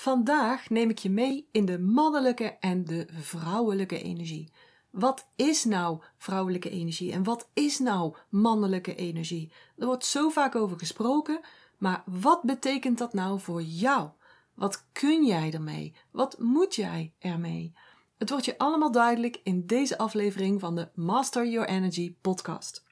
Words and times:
Vandaag 0.00 0.70
neem 0.70 0.90
ik 0.90 0.98
je 0.98 1.10
mee 1.10 1.48
in 1.52 1.64
de 1.64 1.78
mannelijke 1.78 2.56
en 2.60 2.84
de 2.84 3.06
vrouwelijke 3.12 4.02
energie. 4.02 4.52
Wat 4.90 5.28
is 5.36 5.64
nou 5.64 6.02
vrouwelijke 6.18 6.70
energie 6.70 7.12
en 7.12 7.22
wat 7.22 7.48
is 7.52 7.78
nou 7.78 8.14
mannelijke 8.28 8.94
energie? 8.94 9.52
Er 9.76 9.86
wordt 9.86 10.04
zo 10.04 10.28
vaak 10.28 10.54
over 10.54 10.78
gesproken, 10.78 11.40
maar 11.78 12.02
wat 12.06 12.42
betekent 12.42 12.98
dat 12.98 13.12
nou 13.12 13.40
voor 13.40 13.62
jou? 13.62 14.08
Wat 14.54 14.86
kun 14.92 15.24
jij 15.24 15.52
ermee? 15.52 15.94
Wat 16.10 16.38
moet 16.38 16.74
jij 16.74 17.12
ermee? 17.18 17.72
Het 18.18 18.30
wordt 18.30 18.44
je 18.44 18.58
allemaal 18.58 18.92
duidelijk 18.92 19.40
in 19.42 19.66
deze 19.66 19.98
aflevering 19.98 20.60
van 20.60 20.74
de 20.74 20.88
Master 20.94 21.46
Your 21.46 21.68
Energy 21.68 22.14
podcast. 22.20 22.84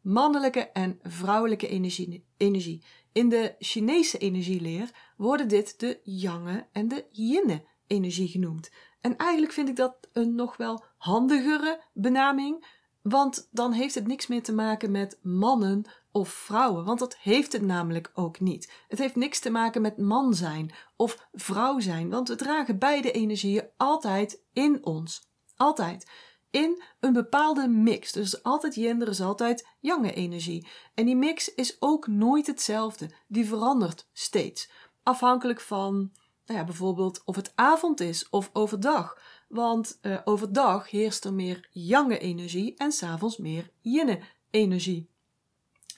Mannelijke 0.00 0.60
en 0.60 0.98
vrouwelijke 1.02 1.68
energie. 1.68 2.24
energie. 2.36 2.82
In 3.12 3.28
de 3.28 3.54
Chinese 3.58 4.18
energieleer 4.18 4.90
worden 5.22 5.48
dit 5.48 5.80
de 5.80 6.00
Yang 6.02 6.66
en 6.72 6.88
de 6.88 7.04
Yin 7.10 7.62
energie 7.86 8.28
genoemd. 8.28 8.70
En 9.00 9.16
eigenlijk 9.16 9.52
vind 9.52 9.68
ik 9.68 9.76
dat 9.76 9.96
een 10.12 10.34
nog 10.34 10.56
wel 10.56 10.84
handigere 10.96 11.82
benaming, 11.92 12.66
want 13.02 13.48
dan 13.50 13.72
heeft 13.72 13.94
het 13.94 14.06
niks 14.06 14.26
meer 14.26 14.42
te 14.42 14.54
maken 14.54 14.90
met 14.90 15.18
mannen 15.22 15.84
of 16.12 16.28
vrouwen, 16.28 16.84
want 16.84 16.98
dat 16.98 17.16
heeft 17.16 17.52
het 17.52 17.62
namelijk 17.62 18.10
ook 18.14 18.40
niet. 18.40 18.72
Het 18.88 18.98
heeft 18.98 19.16
niks 19.16 19.38
te 19.38 19.50
maken 19.50 19.82
met 19.82 19.98
man 19.98 20.34
zijn 20.34 20.74
of 20.96 21.28
vrouw 21.32 21.80
zijn, 21.80 22.10
want 22.10 22.28
we 22.28 22.34
dragen 22.34 22.78
beide 22.78 23.12
energieën 23.12 23.68
altijd 23.76 24.42
in 24.52 24.84
ons. 24.84 25.30
Altijd. 25.56 26.10
In 26.50 26.82
een 27.00 27.12
bepaalde 27.12 27.68
mix. 27.68 28.12
Dus 28.12 28.42
altijd 28.42 28.74
yin, 28.74 29.00
er 29.00 29.08
is 29.08 29.20
altijd 29.20 29.68
yang 29.80 30.14
energie. 30.14 30.66
En 30.94 31.04
die 31.04 31.16
mix 31.16 31.54
is 31.54 31.76
ook 31.80 32.06
nooit 32.06 32.46
hetzelfde. 32.46 33.10
Die 33.28 33.46
verandert 33.46 34.08
steeds. 34.12 34.70
Afhankelijk 35.02 35.60
van 35.60 36.12
nou 36.46 36.64
bijvoorbeeld 36.64 37.22
of 37.24 37.36
het 37.36 37.52
avond 37.54 38.00
is 38.00 38.28
of 38.28 38.50
overdag. 38.52 39.18
Want 39.48 39.98
uh, 40.02 40.18
overdag 40.24 40.90
heerst 40.90 41.24
er 41.24 41.34
meer 41.34 41.68
yang 41.70 42.18
energie 42.18 42.74
en 42.76 42.92
s'avonds 42.92 43.36
meer 43.36 43.70
yin 43.80 44.22
energie. 44.50 45.10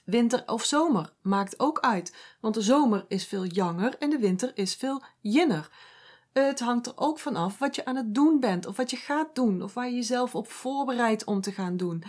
Winter 0.05 0.42
of 0.46 0.64
zomer 0.64 1.12
maakt 1.22 1.61
ook 1.61 1.80
uit, 1.80 2.14
want 2.41 2.55
de 2.55 2.61
zomer 2.61 3.05
is 3.08 3.27
veel 3.27 3.44
janger 3.44 3.98
en 3.98 4.11
de 4.11 4.19
winter 4.19 4.52
is 4.55 4.74
veel 4.74 5.02
jinner. 5.20 5.70
Het 6.33 6.61
hangt 6.61 6.86
er 6.86 6.92
ook 6.96 7.18
van 7.18 7.36
af 7.36 7.58
wat 7.58 7.74
je 7.74 7.84
aan 7.84 7.96
het 7.96 8.14
doen 8.14 8.41
bent, 8.41 8.66
of 8.66 8.77
wat 8.77 8.91
je 8.91 8.96
gaat 8.96 9.34
doen, 9.34 9.62
of 9.62 9.74
waar 9.74 9.89
je 9.89 9.94
jezelf 9.94 10.34
op 10.34 10.50
voorbereidt 10.50 11.24
om 11.24 11.41
te 11.41 11.52
gaan 11.52 11.77
doen. 11.77 12.05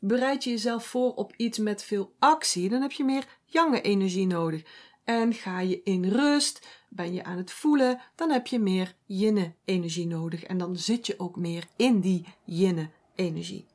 Bereid 0.00 0.44
je 0.44 0.50
jezelf 0.50 0.86
voor 0.86 1.14
op 1.14 1.32
iets 1.36 1.58
met 1.58 1.82
veel 1.82 2.14
actie, 2.18 2.68
dan 2.68 2.82
heb 2.82 2.92
je 2.92 3.04
meer 3.04 3.26
jange 3.44 3.80
energie 3.80 4.26
nodig. 4.26 4.62
En 5.04 5.34
ga 5.34 5.60
je 5.60 5.82
in 5.82 6.04
rust, 6.04 6.66
ben 6.88 7.14
je 7.14 7.24
aan 7.24 7.36
het 7.36 7.52
voelen, 7.52 8.00
dan 8.14 8.30
heb 8.30 8.46
je 8.46 8.58
meer 8.58 8.94
jinne 9.06 9.54
energie 9.64 10.06
nodig. 10.06 10.42
En 10.42 10.58
dan 10.58 10.76
zit 10.76 11.06
je 11.06 11.18
ook 11.18 11.36
meer 11.36 11.66
in 11.76 12.00
die 12.00 12.26
jinne 12.44 12.90
energie. 13.14 13.66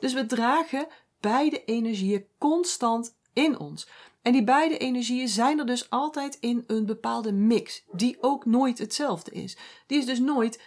Dus 0.00 0.12
we 0.12 0.26
dragen 0.26 0.86
beide 1.20 1.64
energieën 1.64 2.26
constant 2.38 3.16
in 3.32 3.58
ons. 3.58 3.88
En 4.22 4.32
die 4.32 4.44
beide 4.44 4.78
energieën 4.78 5.28
zijn 5.28 5.58
er 5.58 5.66
dus 5.66 5.90
altijd 5.90 6.36
in 6.40 6.64
een 6.66 6.86
bepaalde 6.86 7.32
mix, 7.32 7.84
die 7.92 8.16
ook 8.20 8.44
nooit 8.44 8.78
hetzelfde 8.78 9.30
is. 9.30 9.56
Die 9.86 9.98
is 9.98 10.06
dus 10.06 10.18
nooit 10.18 10.60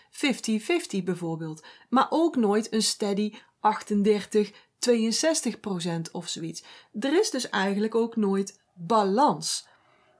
50-50 1.02 1.04
bijvoorbeeld, 1.04 1.64
maar 1.90 2.08
ook 2.10 2.36
nooit 2.36 2.74
een 2.74 2.84
steady 2.84 3.34
38, 3.60 4.52
62% 4.52 6.12
of 6.12 6.28
zoiets. 6.28 6.64
Er 7.00 7.20
is 7.20 7.30
dus 7.30 7.50
eigenlijk 7.50 7.96
ook 7.96 8.16
nooit 8.16 8.62
balans. 8.74 9.68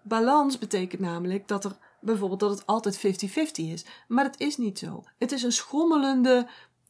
Balans 0.04 0.58
betekent 0.58 1.02
namelijk 1.02 1.48
dat 1.48 1.66
er 1.66 1.78
bijvoorbeeld 2.02 2.40
dat 2.40 2.50
het 2.52 2.66
altijd 2.66 2.98
50-50 2.98 3.40
is, 3.54 3.86
maar 4.08 4.24
dat 4.24 4.40
is 4.40 4.58
niet 4.58 4.80
zo. 4.80 5.04
Het 5.18 5.32
is 5.32 5.44
een 5.44 5.52
schommelende 5.52 6.48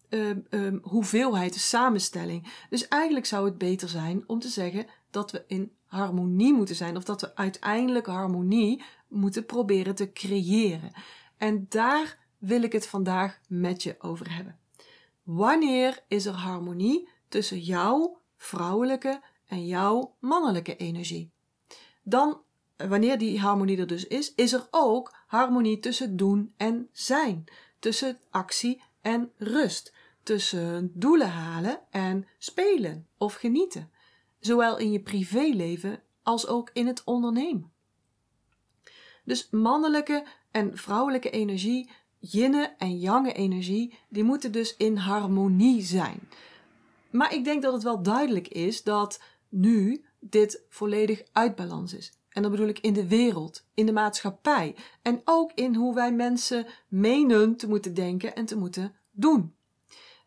uh, 0.09 0.73
hoeveelheid, 0.81 1.55
samenstelling. 1.55 2.51
Dus 2.69 2.87
eigenlijk 2.87 3.25
zou 3.25 3.45
het 3.45 3.57
beter 3.57 3.89
zijn 3.89 4.23
om 4.27 4.39
te 4.39 4.47
zeggen 4.47 4.85
dat 5.09 5.31
we 5.31 5.43
in 5.47 5.71
harmonie 5.85 6.53
moeten 6.53 6.75
zijn, 6.75 6.97
of 6.97 7.03
dat 7.03 7.21
we 7.21 7.35
uiteindelijk 7.35 8.05
harmonie 8.05 8.83
moeten 9.07 9.45
proberen 9.45 9.95
te 9.95 10.11
creëren. 10.11 10.91
En 11.37 11.65
daar 11.69 12.17
wil 12.37 12.63
ik 12.63 12.71
het 12.71 12.87
vandaag 12.87 13.39
met 13.47 13.83
je 13.83 13.95
over 13.99 14.35
hebben. 14.35 14.57
Wanneer 15.23 16.03
is 16.07 16.25
er 16.25 16.33
harmonie 16.33 17.09
tussen 17.27 17.59
jouw 17.59 18.17
vrouwelijke 18.37 19.21
en 19.45 19.65
jouw 19.65 20.15
mannelijke 20.19 20.75
energie? 20.75 21.31
Dan, 22.03 22.41
wanneer 22.87 23.17
die 23.17 23.39
harmonie 23.39 23.77
er 23.77 23.87
dus 23.87 24.07
is, 24.07 24.33
is 24.35 24.53
er 24.53 24.67
ook 24.71 25.15
harmonie 25.27 25.79
tussen 25.79 26.17
doen 26.17 26.53
en 26.57 26.89
zijn, 26.91 27.43
tussen 27.79 28.19
actie 28.29 28.81
en 29.01 29.31
rust, 29.37 29.93
tussen 30.23 30.91
doelen 30.93 31.29
halen 31.29 31.79
en 31.89 32.27
spelen 32.37 33.07
of 33.17 33.33
genieten 33.33 33.91
zowel 34.45 34.77
in 34.77 34.91
je 34.91 34.99
privéleven 34.99 36.01
als 36.23 36.47
ook 36.47 36.69
in 36.73 36.87
het 36.87 37.03
ondernemen. 37.03 37.71
Dus 39.25 39.47
mannelijke 39.51 40.25
en 40.51 40.77
vrouwelijke 40.77 41.29
energie, 41.29 41.89
yinne 42.19 42.75
en 42.77 42.99
yange 42.99 43.33
energie, 43.33 43.99
die 44.09 44.23
moeten 44.23 44.51
dus 44.51 44.75
in 44.77 44.97
harmonie 44.97 45.81
zijn. 45.81 46.29
Maar 47.11 47.33
ik 47.33 47.43
denk 47.43 47.61
dat 47.61 47.73
het 47.73 47.83
wel 47.83 48.03
duidelijk 48.03 48.47
is 48.47 48.83
dat 48.83 49.21
nu 49.49 50.05
dit 50.19 50.61
volledig 50.69 51.23
uit 51.31 51.55
balans 51.55 51.93
is. 51.93 52.11
En 52.33 52.41
dat 52.41 52.51
bedoel 52.51 52.67
ik 52.67 52.79
in 52.79 52.93
de 52.93 53.07
wereld, 53.07 53.65
in 53.73 53.85
de 53.85 53.91
maatschappij 53.91 54.75
en 55.01 55.21
ook 55.25 55.51
in 55.55 55.75
hoe 55.75 55.93
wij 55.95 56.11
mensen 56.11 56.65
menen 56.87 57.55
te 57.55 57.67
moeten 57.67 57.93
denken 57.93 58.35
en 58.35 58.45
te 58.45 58.57
moeten 58.57 58.95
doen. 59.11 59.55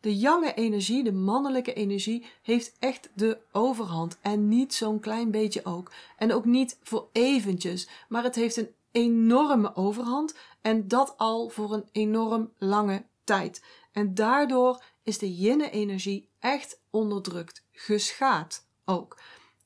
De 0.01 0.17
jonge 0.17 0.53
energie, 0.53 1.03
de 1.03 1.11
mannelijke 1.11 1.73
energie, 1.73 2.25
heeft 2.41 2.75
echt 2.79 3.09
de 3.13 3.37
overhand. 3.51 4.17
En 4.21 4.47
niet 4.47 4.73
zo'n 4.73 4.99
klein 4.99 5.31
beetje 5.31 5.65
ook. 5.65 5.91
En 6.17 6.33
ook 6.33 6.45
niet 6.45 6.79
voor 6.83 7.07
eventjes, 7.11 7.89
maar 8.09 8.23
het 8.23 8.35
heeft 8.35 8.57
een 8.57 8.73
enorme 8.91 9.75
overhand. 9.75 10.35
En 10.61 10.87
dat 10.87 11.13
al 11.17 11.49
voor 11.49 11.73
een 11.73 11.85
enorm 11.91 12.51
lange 12.57 13.05
tijd. 13.23 13.63
En 13.91 14.13
daardoor 14.13 14.83
is 15.03 15.17
de 15.17 15.35
yin-energie 15.35 16.29
echt 16.39 16.79
onderdrukt, 16.89 17.63
geschaad 17.71 18.65
ook. 18.85 19.19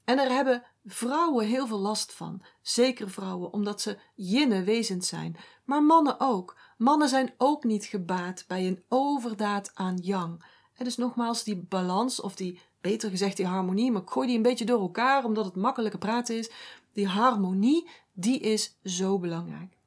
En 0.06 0.18
daar 0.18 0.30
hebben 0.30 0.64
vrouwen 0.86 1.46
heel 1.46 1.68
veel 1.68 1.80
last 1.80 2.14
van. 2.14 2.42
Zeker 2.62 3.10
vrouwen, 3.10 3.54
omdat 3.54 3.82
ze 3.82 3.98
jinne 4.16 4.64
wezens 4.64 5.08
zijn. 5.08 5.36
Maar 5.66 5.84
mannen 5.84 6.20
ook. 6.20 6.58
Mannen 6.78 7.10
zijn 7.10 7.34
ook 7.38 7.64
niet 7.64 7.86
gebaat 7.86 8.46
bij 8.48 8.68
een 8.68 8.84
overdaad 8.90 9.72
aan 9.74 9.98
yang. 9.98 10.44
En 10.74 10.84
dus 10.84 10.98
nogmaals, 10.98 11.44
die 11.44 11.66
balans, 11.70 12.22
of 12.22 12.36
die, 12.36 12.60
beter 12.82 13.10
gezegd 13.10 13.38
die 13.38 13.46
harmonie, 13.46 13.92
maar 13.92 14.02
ik 14.02 14.10
gooi 14.10 14.28
die 14.28 14.36
een 14.36 14.42
beetje 14.42 14.66
door 14.66 14.82
elkaar, 14.82 15.26
omdat 15.26 15.46
het 15.46 15.56
makkelijker 15.56 16.00
praten 16.00 16.38
is. 16.38 16.52
Die 16.94 17.08
harmonie, 17.08 17.90
die 18.14 18.40
is 18.40 18.78
zo 18.84 19.20
belangrijk. 19.20 19.78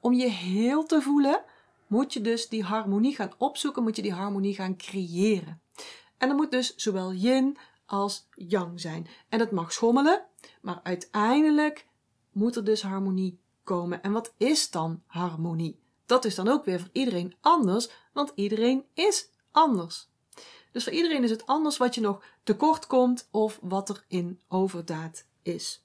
Om 0.00 0.12
je 0.12 0.28
heel 0.28 0.84
te 0.84 1.02
voelen, 1.02 1.44
moet 1.86 2.12
je 2.12 2.20
dus 2.20 2.48
die 2.48 2.62
harmonie 2.62 3.14
gaan 3.14 3.32
opzoeken, 3.38 3.82
moet 3.82 3.96
je 3.96 4.02
die 4.02 4.12
harmonie 4.12 4.54
gaan 4.54 4.76
creëren. 4.76 5.60
En 6.18 6.28
er 6.28 6.34
moet 6.34 6.50
dus 6.50 6.74
zowel 6.76 7.12
yin 7.12 7.56
als 7.86 8.28
yang 8.34 8.80
zijn. 8.80 9.06
En 9.28 9.38
dat 9.38 9.50
mag 9.50 9.72
schommelen, 9.72 10.24
maar 10.60 10.80
uiteindelijk 10.82 11.86
moet 12.32 12.56
er 12.56 12.64
dus 12.64 12.82
harmonie 12.82 13.38
komen. 13.62 14.02
En 14.02 14.12
wat 14.12 14.34
is 14.36 14.70
dan 14.70 15.02
harmonie? 15.06 15.78
Dat 16.06 16.24
is 16.24 16.34
dan 16.34 16.48
ook 16.48 16.64
weer 16.64 16.80
voor 16.80 16.90
iedereen 16.92 17.34
anders, 17.40 17.90
want 18.12 18.32
iedereen 18.34 18.84
is 18.94 19.28
anders. 19.50 20.08
Dus 20.72 20.84
voor 20.84 20.92
iedereen 20.92 21.22
is 21.22 21.30
het 21.30 21.46
anders 21.46 21.76
wat 21.76 21.94
je 21.94 22.00
nog 22.00 22.24
tekort 22.42 22.86
komt 22.86 23.28
of 23.30 23.58
wat 23.62 23.88
er 23.88 24.04
in 24.08 24.40
overdaad 24.48 25.26
is. 25.42 25.84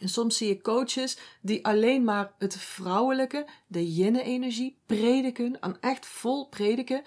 En 0.00 0.08
soms 0.08 0.36
zie 0.36 0.48
je 0.48 0.60
coaches 0.60 1.18
die 1.40 1.66
alleen 1.66 2.04
maar 2.04 2.34
het 2.38 2.56
vrouwelijke, 2.56 3.46
de 3.66 3.92
yin-energie, 3.94 4.78
prediken, 4.86 5.56
aan 5.60 5.80
echt 5.80 6.06
vol 6.06 6.48
prediken. 6.48 7.02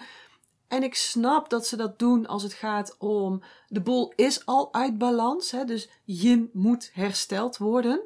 En 0.68 0.82
ik 0.82 0.94
snap 0.94 1.50
dat 1.50 1.66
ze 1.66 1.76
dat 1.76 1.98
doen 1.98 2.26
als 2.26 2.42
het 2.42 2.52
gaat 2.52 2.96
om 2.98 3.42
de 3.68 3.80
boel 3.80 4.12
is 4.16 4.46
al 4.46 4.74
uit 4.74 4.98
balans, 4.98 5.50
hè, 5.50 5.64
dus 5.64 5.88
yin 6.04 6.50
moet 6.52 6.90
hersteld 6.92 7.56
worden. 7.56 8.00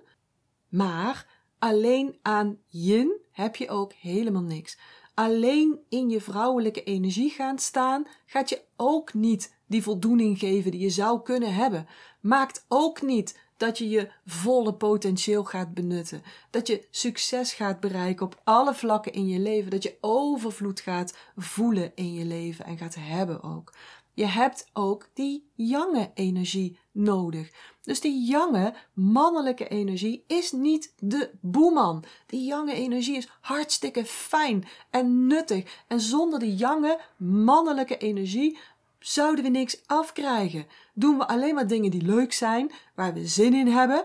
Maar 0.69 1.27
alleen 1.59 2.19
aan 2.23 2.59
yin 2.69 3.21
heb 3.31 3.57
je 3.57 3.69
ook 3.69 3.93
helemaal 3.93 4.43
niks. 4.43 4.79
Alleen 5.15 5.79
in 5.89 6.11
je 6.11 6.21
vrouwelijke 6.21 6.83
energie 6.83 7.31
gaan 7.31 7.59
staan 7.59 8.07
gaat 8.27 8.49
je 8.49 8.63
ook 8.77 9.15
niet 9.15 9.55
die 9.67 9.83
voldoening 9.83 10.39
geven 10.39 10.71
die 10.71 10.81
je 10.81 10.91
zou 10.91 11.23
kunnen 11.23 11.55
hebben. 11.55 11.87
Maakt 12.21 12.65
ook 12.69 13.03
niet 13.03 13.41
dat 13.57 13.79
je 13.79 13.89
je 13.89 14.11
volle 14.27 14.75
potentieel 14.75 15.45
gaat 15.45 15.75
benutten. 15.75 16.23
Dat 16.51 16.67
je 16.67 16.87
succes 16.91 17.53
gaat 17.53 17.81
bereiken 17.81 18.27
op 18.27 18.41
alle 18.45 18.75
vlakken 18.75 19.13
in 19.13 19.27
je 19.27 19.39
leven. 19.39 19.71
Dat 19.71 19.83
je 19.83 19.97
overvloed 20.01 20.81
gaat 20.81 21.17
voelen 21.37 21.93
in 21.95 22.15
je 22.15 22.25
leven 22.25 22.65
en 22.65 22.79
gaat 22.79 22.97
hebben 22.99 23.43
ook. 23.43 23.73
Je 24.15 24.27
hebt 24.27 24.71
ook 24.73 25.09
die 25.15 25.51
jonge 25.55 26.11
energie 26.15 26.79
nodig. 26.93 27.51
Dus 27.83 28.01
die 28.01 28.27
jonge 28.27 28.75
mannelijke 28.93 29.69
energie 29.69 30.25
is 30.27 30.53
niet 30.53 30.95
de 30.99 31.31
boeman. 31.41 32.05
Die 32.27 32.45
jonge 32.45 32.75
energie 32.75 33.17
is 33.17 33.29
hartstikke 33.41 34.05
fijn 34.05 34.65
en 34.91 35.27
nuttig. 35.27 35.85
En 35.87 36.01
zonder 36.01 36.39
die 36.39 36.55
jonge 36.55 37.01
mannelijke 37.17 37.97
energie 37.97 38.59
zouden 38.99 39.45
we 39.45 39.51
niks 39.51 39.81
afkrijgen. 39.87 40.67
Doen 40.93 41.19
we 41.19 41.29
alleen 41.29 41.55
maar 41.55 41.67
dingen 41.67 41.91
die 41.91 42.03
leuk 42.03 42.33
zijn, 42.33 42.73
waar 42.95 43.15
we 43.15 43.27
zin 43.27 43.55
in 43.55 43.67
hebben. 43.67 44.05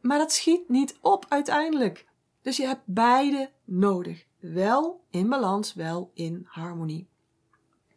Maar 0.00 0.18
dat 0.18 0.32
schiet 0.32 0.68
niet 0.68 0.98
op 1.00 1.26
uiteindelijk. 1.28 2.06
Dus 2.42 2.56
je 2.56 2.66
hebt 2.66 2.82
beide 2.84 3.50
nodig. 3.64 4.24
Wel 4.38 5.04
in 5.10 5.28
balans, 5.28 5.74
wel 5.74 6.10
in 6.14 6.46
harmonie. 6.48 7.08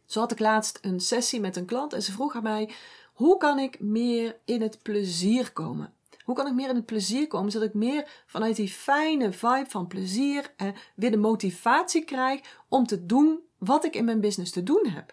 Zo 0.06 0.20
had 0.20 0.32
ik 0.32 0.38
laatst 0.38 0.78
een 0.82 1.00
sessie 1.00 1.40
met 1.40 1.56
een 1.56 1.64
klant 1.64 1.92
en 1.92 2.02
ze 2.02 2.12
vroeg 2.12 2.34
aan 2.34 2.42
mij: 2.42 2.70
hoe 3.14 3.36
kan 3.36 3.58
ik 3.58 3.80
meer 3.80 4.38
in 4.44 4.62
het 4.62 4.82
plezier 4.82 5.52
komen? 5.52 5.92
Hoe 6.24 6.34
kan 6.34 6.46
ik 6.46 6.54
meer 6.54 6.68
in 6.68 6.74
het 6.74 6.86
plezier 6.86 7.26
komen, 7.26 7.50
zodat 7.50 7.68
ik 7.68 7.74
meer 7.74 8.22
vanuit 8.26 8.56
die 8.56 8.68
fijne 8.68 9.32
vibe 9.32 9.66
van 9.68 9.86
plezier 9.86 10.52
en 10.56 10.74
weer 10.96 11.10
de 11.10 11.16
motivatie 11.16 12.04
krijg 12.04 12.40
om 12.68 12.86
te 12.86 13.06
doen 13.06 13.40
wat 13.58 13.84
ik 13.84 13.96
in 13.96 14.04
mijn 14.04 14.20
business 14.20 14.52
te 14.52 14.62
doen 14.62 14.86
heb? 14.86 15.12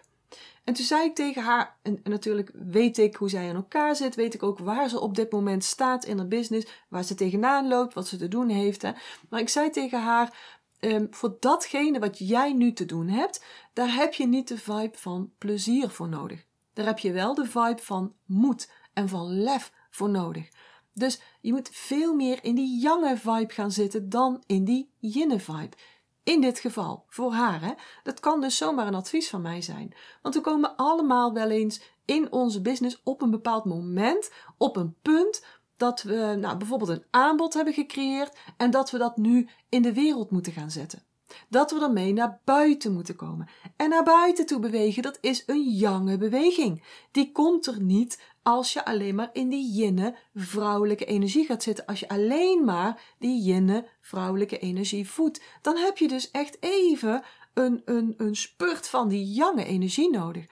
En 0.64 0.74
toen 0.74 0.84
zei 0.84 1.04
ik 1.04 1.14
tegen 1.14 1.42
haar, 1.42 1.76
en, 1.82 2.00
natuurlijk 2.04 2.50
weet 2.52 2.98
ik 2.98 3.16
hoe 3.16 3.28
zij 3.28 3.48
in 3.48 3.54
elkaar 3.54 3.96
zit, 3.96 4.14
weet 4.14 4.34
ik 4.34 4.42
ook 4.42 4.58
waar 4.58 4.88
ze 4.88 5.00
op 5.00 5.14
dit 5.14 5.32
moment 5.32 5.64
staat 5.64 6.04
in 6.04 6.18
haar 6.18 6.28
business, 6.28 6.70
waar 6.88 7.04
ze 7.04 7.14
tegenaan 7.14 7.68
loopt, 7.68 7.94
wat 7.94 8.08
ze 8.08 8.16
te 8.16 8.28
doen 8.28 8.48
heeft. 8.48 8.82
Hè. 8.82 8.92
Maar 9.28 9.40
ik 9.40 9.48
zei 9.48 9.70
tegen 9.70 10.00
haar, 10.00 10.60
um, 10.80 11.06
voor 11.10 11.36
datgene 11.40 11.98
wat 11.98 12.18
jij 12.18 12.52
nu 12.52 12.72
te 12.72 12.84
doen 12.84 13.08
hebt, 13.08 13.44
daar 13.72 13.94
heb 13.94 14.14
je 14.14 14.26
niet 14.26 14.48
de 14.48 14.58
vibe 14.58 14.98
van 14.98 15.32
plezier 15.38 15.90
voor 15.90 16.08
nodig. 16.08 16.44
Daar 16.72 16.86
heb 16.86 16.98
je 16.98 17.12
wel 17.12 17.34
de 17.34 17.46
vibe 17.46 17.82
van 17.82 18.14
moed 18.26 18.70
en 18.92 19.08
van 19.08 19.42
lef 19.42 19.72
voor 19.90 20.10
nodig. 20.10 20.48
Dus 20.94 21.20
je 21.40 21.52
moet 21.52 21.68
veel 21.72 22.14
meer 22.14 22.44
in 22.44 22.54
die 22.54 22.80
jonge 22.80 23.16
vibe 23.16 23.52
gaan 23.52 23.70
zitten 23.70 24.08
dan 24.08 24.42
in 24.46 24.64
die 24.64 24.90
yinne 24.98 25.40
vibe. 25.40 25.76
In 26.24 26.40
dit 26.40 26.58
geval, 26.58 27.04
voor 27.08 27.32
haar. 27.32 27.60
Hè? 27.60 27.72
Dat 28.02 28.20
kan 28.20 28.40
dus 28.40 28.56
zomaar 28.56 28.86
een 28.86 28.94
advies 28.94 29.28
van 29.28 29.42
mij 29.42 29.62
zijn. 29.62 29.94
Want 30.22 30.34
we 30.34 30.40
komen 30.40 30.76
allemaal 30.76 31.32
wel 31.32 31.50
eens 31.50 31.82
in 32.04 32.32
onze 32.32 32.60
business 32.60 33.00
op 33.04 33.22
een 33.22 33.30
bepaald 33.30 33.64
moment, 33.64 34.30
op 34.58 34.76
een 34.76 34.96
punt, 35.02 35.44
dat 35.76 36.02
we 36.02 36.36
nou, 36.40 36.56
bijvoorbeeld 36.56 36.90
een 36.90 37.04
aanbod 37.10 37.54
hebben 37.54 37.74
gecreëerd 37.74 38.36
en 38.56 38.70
dat 38.70 38.90
we 38.90 38.98
dat 38.98 39.16
nu 39.16 39.48
in 39.68 39.82
de 39.82 39.92
wereld 39.92 40.30
moeten 40.30 40.52
gaan 40.52 40.70
zetten. 40.70 41.02
Dat 41.48 41.70
we 41.70 41.80
ermee 41.80 42.12
naar 42.12 42.40
buiten 42.44 42.92
moeten 42.92 43.16
komen. 43.16 43.48
En 43.76 43.88
naar 43.88 44.04
buiten 44.04 44.46
toe 44.46 44.58
bewegen, 44.58 45.02
dat 45.02 45.18
is 45.20 45.42
een 45.46 45.70
jonge 45.70 46.16
beweging. 46.16 46.84
Die 47.10 47.32
komt 47.32 47.66
er 47.66 47.80
niet 47.80 48.31
als 48.42 48.72
je 48.72 48.84
alleen 48.84 49.14
maar 49.14 49.30
in 49.32 49.48
die 49.48 49.72
jinne 49.72 50.16
vrouwelijke 50.34 51.04
energie 51.04 51.46
gaat 51.46 51.62
zitten. 51.62 51.86
Als 51.86 52.00
je 52.00 52.08
alleen 52.08 52.64
maar 52.64 53.14
die 53.18 53.42
jinne 53.42 53.88
vrouwelijke 54.00 54.58
energie 54.58 55.08
voedt. 55.08 55.42
Dan 55.62 55.76
heb 55.76 55.98
je 55.98 56.08
dus 56.08 56.30
echt 56.30 56.56
even 56.60 57.22
een, 57.54 57.82
een, 57.84 58.14
een 58.16 58.36
spurt 58.36 58.88
van 58.88 59.08
die 59.08 59.32
jonge 59.32 59.64
energie 59.64 60.10
nodig. 60.10 60.46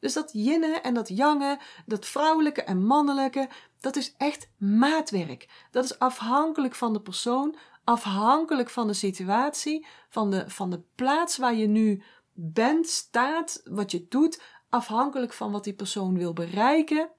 Dus 0.00 0.12
dat 0.12 0.30
jinne 0.32 0.80
en 0.80 0.94
dat 0.94 1.08
jange, 1.08 1.60
dat 1.86 2.06
vrouwelijke 2.06 2.62
en 2.62 2.84
mannelijke, 2.84 3.48
dat 3.80 3.96
is 3.96 4.14
echt 4.16 4.48
maatwerk. 4.56 5.48
Dat 5.70 5.84
is 5.84 5.98
afhankelijk 5.98 6.74
van 6.74 6.92
de 6.92 7.00
persoon, 7.00 7.56
afhankelijk 7.84 8.70
van 8.70 8.86
de 8.86 8.92
situatie, 8.92 9.86
van 10.08 10.30
de, 10.30 10.50
van 10.50 10.70
de 10.70 10.82
plaats 10.94 11.36
waar 11.36 11.54
je 11.54 11.66
nu 11.66 12.02
bent, 12.32 12.88
staat, 12.88 13.62
wat 13.64 13.90
je 13.90 14.06
doet, 14.08 14.42
afhankelijk 14.68 15.32
van 15.32 15.52
wat 15.52 15.64
die 15.64 15.74
persoon 15.74 16.18
wil 16.18 16.32
bereiken. 16.32 17.10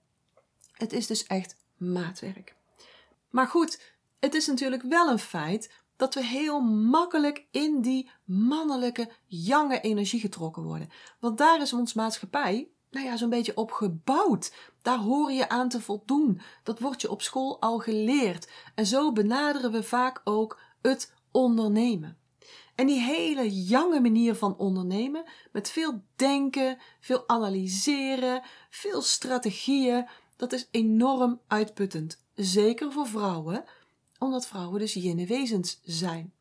Het 0.83 0.93
is 0.93 1.07
dus 1.07 1.25
echt 1.25 1.55
maatwerk. 1.77 2.55
Maar 3.29 3.47
goed, 3.47 3.81
het 4.19 4.33
is 4.33 4.47
natuurlijk 4.47 4.83
wel 4.83 5.09
een 5.09 5.19
feit 5.19 5.71
dat 5.95 6.13
we 6.13 6.25
heel 6.25 6.61
makkelijk 6.61 7.45
in 7.51 7.81
die 7.81 8.09
mannelijke, 8.25 9.11
jonge 9.25 9.79
energie 9.79 10.19
getrokken 10.19 10.63
worden. 10.63 10.89
Want 11.19 11.37
daar 11.37 11.61
is 11.61 11.73
ons 11.73 11.93
maatschappij 11.93 12.67
nou 12.91 13.05
ja, 13.05 13.17
zo'n 13.17 13.29
beetje 13.29 13.57
op 13.57 13.71
gebouwd. 13.71 14.53
Daar 14.81 14.97
hoor 14.97 15.31
je 15.31 15.49
aan 15.49 15.69
te 15.69 15.81
voldoen. 15.81 16.41
Dat 16.63 16.79
wordt 16.79 17.01
je 17.01 17.11
op 17.11 17.21
school 17.21 17.61
al 17.61 17.79
geleerd. 17.79 18.49
En 18.75 18.85
zo 18.85 19.11
benaderen 19.11 19.71
we 19.71 19.83
vaak 19.83 20.21
ook 20.23 20.59
het 20.81 21.13
ondernemen. 21.31 22.17
En 22.75 22.87
die 22.87 22.99
hele 22.99 23.63
jonge 23.65 23.99
manier 23.99 24.35
van 24.35 24.57
ondernemen, 24.57 25.23
met 25.51 25.69
veel 25.69 26.03
denken, 26.15 26.77
veel 26.99 27.27
analyseren, 27.27 28.41
veel 28.69 29.01
strategieën, 29.01 30.07
dat 30.43 30.59
is 30.59 30.67
enorm 30.71 31.39
uitputtend. 31.47 32.23
Zeker 32.35 32.91
voor 32.91 33.07
vrouwen, 33.07 33.63
omdat 34.19 34.47
vrouwen 34.47 34.79
dus 34.79 34.93
jene 34.93 35.25
wezens 35.25 35.79
zijn. 35.83 36.33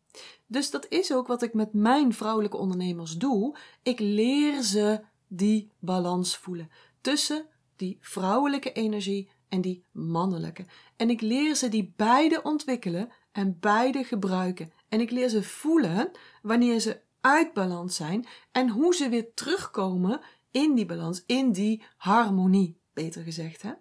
Dus 0.46 0.70
dat 0.70 0.86
is 0.88 1.12
ook 1.12 1.26
wat 1.26 1.42
ik 1.42 1.54
met 1.54 1.72
mijn 1.72 2.14
vrouwelijke 2.14 2.56
ondernemers 2.56 3.16
doe. 3.16 3.56
Ik 3.82 3.98
leer 3.98 4.62
ze 4.62 5.00
die 5.28 5.70
balans 5.78 6.36
voelen 6.36 6.70
tussen 7.00 7.46
die 7.76 7.98
vrouwelijke 8.00 8.72
energie 8.72 9.30
en 9.48 9.60
die 9.60 9.84
mannelijke. 9.90 10.66
En 10.96 11.10
ik 11.10 11.20
leer 11.20 11.54
ze 11.54 11.68
die 11.68 11.92
beide 11.96 12.42
ontwikkelen 12.42 13.12
en 13.32 13.56
beide 13.60 14.04
gebruiken. 14.04 14.72
En 14.88 15.00
ik 15.00 15.10
leer 15.10 15.28
ze 15.28 15.42
voelen 15.42 16.10
wanneer 16.42 16.80
ze 16.80 17.00
uit 17.20 17.52
balans 17.52 17.96
zijn 17.96 18.26
en 18.52 18.68
hoe 18.68 18.94
ze 18.94 19.08
weer 19.08 19.34
terugkomen 19.34 20.20
in 20.50 20.74
die 20.74 20.86
balans, 20.86 21.22
in 21.26 21.52
die 21.52 21.82
harmonie, 21.96 22.76
beter 22.92 23.22
gezegd. 23.22 23.62
Hè? 23.62 23.72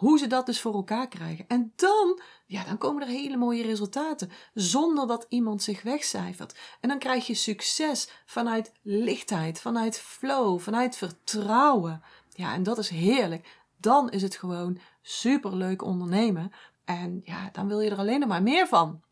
Hoe 0.00 0.18
ze 0.18 0.26
dat 0.26 0.46
dus 0.46 0.60
voor 0.60 0.74
elkaar 0.74 1.08
krijgen. 1.08 1.44
En 1.48 1.72
dan, 1.76 2.20
ja, 2.46 2.64
dan 2.64 2.78
komen 2.78 3.02
er 3.02 3.08
hele 3.08 3.36
mooie 3.36 3.62
resultaten. 3.62 4.30
Zonder 4.54 5.06
dat 5.06 5.26
iemand 5.28 5.62
zich 5.62 5.82
wegcijfert. 5.82 6.58
En 6.80 6.88
dan 6.88 6.98
krijg 6.98 7.26
je 7.26 7.34
succes 7.34 8.10
vanuit 8.26 8.72
lichtheid, 8.82 9.60
vanuit 9.60 9.98
flow, 9.98 10.60
vanuit 10.60 10.96
vertrouwen. 10.96 12.02
Ja, 12.32 12.54
en 12.54 12.62
dat 12.62 12.78
is 12.78 12.88
heerlijk. 12.88 13.58
Dan 13.76 14.10
is 14.10 14.22
het 14.22 14.36
gewoon 14.36 14.78
superleuk 15.02 15.82
ondernemen. 15.82 16.52
En 16.84 17.20
ja, 17.24 17.48
dan 17.52 17.68
wil 17.68 17.80
je 17.80 17.90
er 17.90 17.98
alleen 17.98 18.20
nog 18.20 18.28
maar 18.28 18.42
meer 18.42 18.66
van. 18.66 19.02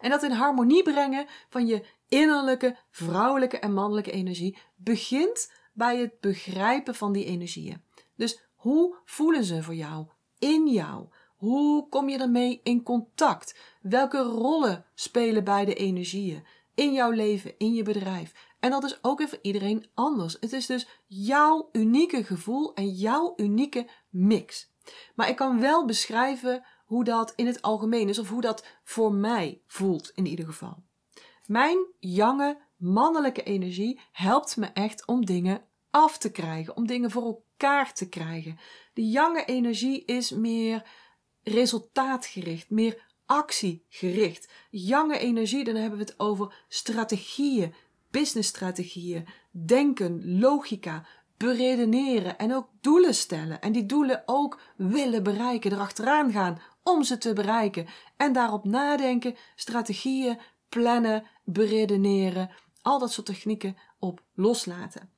En 0.00 0.10
dat 0.10 0.22
in 0.22 0.30
harmonie 0.30 0.82
brengen 0.82 1.26
van 1.48 1.66
je 1.66 1.84
innerlijke, 2.08 2.76
vrouwelijke 2.90 3.58
en 3.58 3.72
mannelijke 3.72 4.10
energie 4.10 4.58
begint 4.76 5.52
bij 5.72 5.98
het 5.98 6.20
begrijpen 6.20 6.94
van 6.94 7.12
die 7.12 7.24
energieën. 7.24 7.82
Dus 8.16 8.47
hoe 8.58 8.96
voelen 9.04 9.44
ze 9.44 9.62
voor 9.62 9.74
jou, 9.74 10.06
in 10.38 10.68
jou? 10.68 11.06
Hoe 11.36 11.88
kom 11.88 12.08
je 12.08 12.18
ermee 12.18 12.60
in 12.62 12.82
contact? 12.82 13.58
Welke 13.80 14.18
rollen 14.18 14.84
spelen 14.94 15.44
beide 15.44 15.74
energieën 15.74 16.44
in 16.74 16.92
jouw 16.92 17.10
leven, 17.10 17.54
in 17.58 17.74
je 17.74 17.82
bedrijf? 17.82 18.32
En 18.60 18.70
dat 18.70 18.84
is 18.84 18.98
ook 19.02 19.22
voor 19.28 19.38
iedereen 19.42 19.86
anders. 19.94 20.36
Het 20.40 20.52
is 20.52 20.66
dus 20.66 20.88
jouw 21.06 21.68
unieke 21.72 22.24
gevoel 22.24 22.74
en 22.74 22.88
jouw 22.88 23.32
unieke 23.36 23.90
mix. 24.10 24.72
Maar 25.14 25.28
ik 25.28 25.36
kan 25.36 25.60
wel 25.60 25.84
beschrijven 25.84 26.64
hoe 26.86 27.04
dat 27.04 27.32
in 27.36 27.46
het 27.46 27.62
algemeen 27.62 28.08
is, 28.08 28.18
of 28.18 28.28
hoe 28.28 28.40
dat 28.40 28.66
voor 28.84 29.12
mij 29.12 29.62
voelt 29.66 30.10
in 30.14 30.26
ieder 30.26 30.44
geval. 30.44 30.82
Mijn 31.46 31.86
jonge 31.98 32.58
mannelijke 32.76 33.42
energie 33.42 34.00
helpt 34.12 34.56
me 34.56 34.66
echt 34.66 35.06
om 35.06 35.24
dingen 35.24 35.67
af 35.98 36.18
te 36.18 36.30
krijgen, 36.30 36.76
om 36.76 36.86
dingen 36.86 37.10
voor 37.10 37.24
elkaar 37.24 37.92
te 37.92 38.08
krijgen. 38.08 38.58
De 38.94 39.08
jonge 39.08 39.44
energie 39.44 40.04
is 40.04 40.30
meer 40.30 40.82
resultaatgericht, 41.42 42.70
meer 42.70 43.06
actiegericht. 43.26 44.48
Jonge 44.70 45.18
energie, 45.18 45.64
dan 45.64 45.74
hebben 45.74 45.98
we 45.98 46.04
het 46.04 46.18
over 46.18 46.64
strategieën, 46.68 47.74
businessstrategieën, 48.10 49.26
denken, 49.50 50.38
logica, 50.38 51.06
beredeneren 51.36 52.38
en 52.38 52.54
ook 52.54 52.68
doelen 52.80 53.14
stellen. 53.14 53.60
En 53.60 53.72
die 53.72 53.86
doelen 53.86 54.22
ook 54.26 54.60
willen 54.76 55.22
bereiken, 55.22 55.72
erachteraan 55.72 56.32
gaan 56.32 56.60
om 56.82 57.02
ze 57.02 57.18
te 57.18 57.32
bereiken. 57.32 57.86
En 58.16 58.32
daarop 58.32 58.64
nadenken, 58.64 59.36
strategieën, 59.54 60.38
plannen, 60.68 61.26
beredeneren, 61.44 62.50
al 62.82 62.98
dat 62.98 63.12
soort 63.12 63.26
technieken 63.26 63.76
op 63.98 64.22
loslaten. 64.34 65.17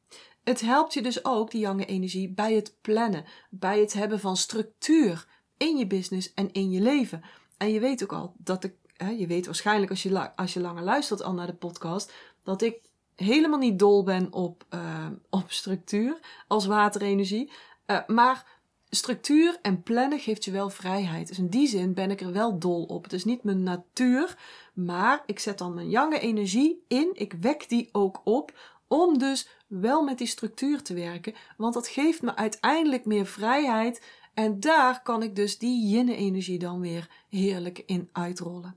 Het 0.51 0.61
helpt 0.61 0.95
je 0.95 1.03
dus 1.03 1.25
ook, 1.25 1.51
die 1.51 1.61
jonge 1.61 1.85
energie, 1.85 2.29
bij 2.29 2.55
het 2.55 2.75
plannen, 2.81 3.25
bij 3.51 3.81
het 3.81 3.93
hebben 3.93 4.21
van 4.21 4.37
structuur 4.37 5.27
in 5.57 5.77
je 5.77 5.87
business 5.87 6.35
en 6.35 6.53
in 6.53 6.71
je 6.71 6.81
leven. 6.81 7.23
En 7.57 7.73
je 7.73 7.81
weet 7.81 8.03
ook 8.03 8.13
al 8.13 8.35
dat 8.37 8.65
ik, 8.65 8.75
hè, 8.97 9.11
je 9.11 9.27
weet 9.27 9.47
waarschijnlijk 9.47 9.91
als 9.91 10.03
je, 10.03 10.37
als 10.37 10.53
je 10.53 10.61
langer 10.61 10.83
luistert 10.83 11.23
al 11.23 11.33
naar 11.33 11.47
de 11.47 11.55
podcast, 11.55 12.13
dat 12.43 12.63
ik 12.63 12.81
helemaal 13.17 13.59
niet 13.59 13.79
dol 13.79 14.03
ben 14.03 14.33
op, 14.33 14.65
uh, 14.75 15.07
op 15.29 15.45
structuur 15.47 16.19
als 16.47 16.67
waterenergie. 16.67 17.51
Uh, 17.87 17.99
maar 18.07 18.47
structuur 18.89 19.59
en 19.63 19.83
plannen 19.83 20.19
geeft 20.19 20.45
je 20.45 20.51
wel 20.51 20.71
vrijheid. 20.71 21.29
Dus 21.29 21.39
in 21.39 21.49
die 21.49 21.69
zin 21.69 21.95
ben 21.95 22.11
ik 22.11 22.21
er 22.21 22.33
wel 22.33 22.59
dol 22.59 22.85
op. 22.85 23.03
Het 23.03 23.13
is 23.13 23.25
niet 23.25 23.43
mijn 23.43 23.63
natuur, 23.63 24.37
maar 24.75 25.23
ik 25.27 25.39
zet 25.39 25.59
dan 25.59 25.75
mijn 25.75 25.91
jonge 25.91 26.19
energie 26.19 26.85
in. 26.89 27.11
Ik 27.13 27.33
wek 27.41 27.69
die 27.69 27.89
ook 27.93 28.21
op 28.25 28.53
om 28.87 29.19
dus 29.19 29.49
wel 29.71 30.03
met 30.03 30.19
die 30.19 30.27
structuur 30.27 30.83
te 30.83 30.95
werken, 30.95 31.35
want 31.57 31.75
dat 31.75 31.89
geeft 31.89 32.23
me 32.23 32.37
uiteindelijk 32.37 33.05
meer 33.05 33.27
vrijheid 33.27 34.03
En 34.35 34.61
daar 34.61 35.03
kan 35.03 35.23
ik 35.23 35.37
dus 35.37 35.59
die 35.59 35.89
yin-energie 35.89 36.59
dan 36.59 36.81
weer 36.81 37.11
heerlijk 37.29 37.83
in 37.87 38.09
uitrollen. 38.13 38.77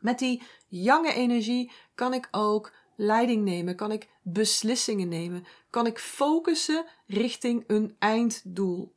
Met 0.00 0.18
die 0.18 0.42
yang 0.68 1.12
energie 1.12 1.72
kan 1.94 2.14
ik 2.14 2.28
ook 2.30 2.72
leiding 2.96 3.44
nemen, 3.44 3.76
kan 3.76 3.92
ik 3.92 4.08
beslissingen 4.22 5.08
nemen, 5.08 5.44
kan 5.70 5.86
ik 5.86 5.98
focussen 5.98 6.84
richting 7.06 7.64
een 7.66 7.96
einddoel. 7.98 8.94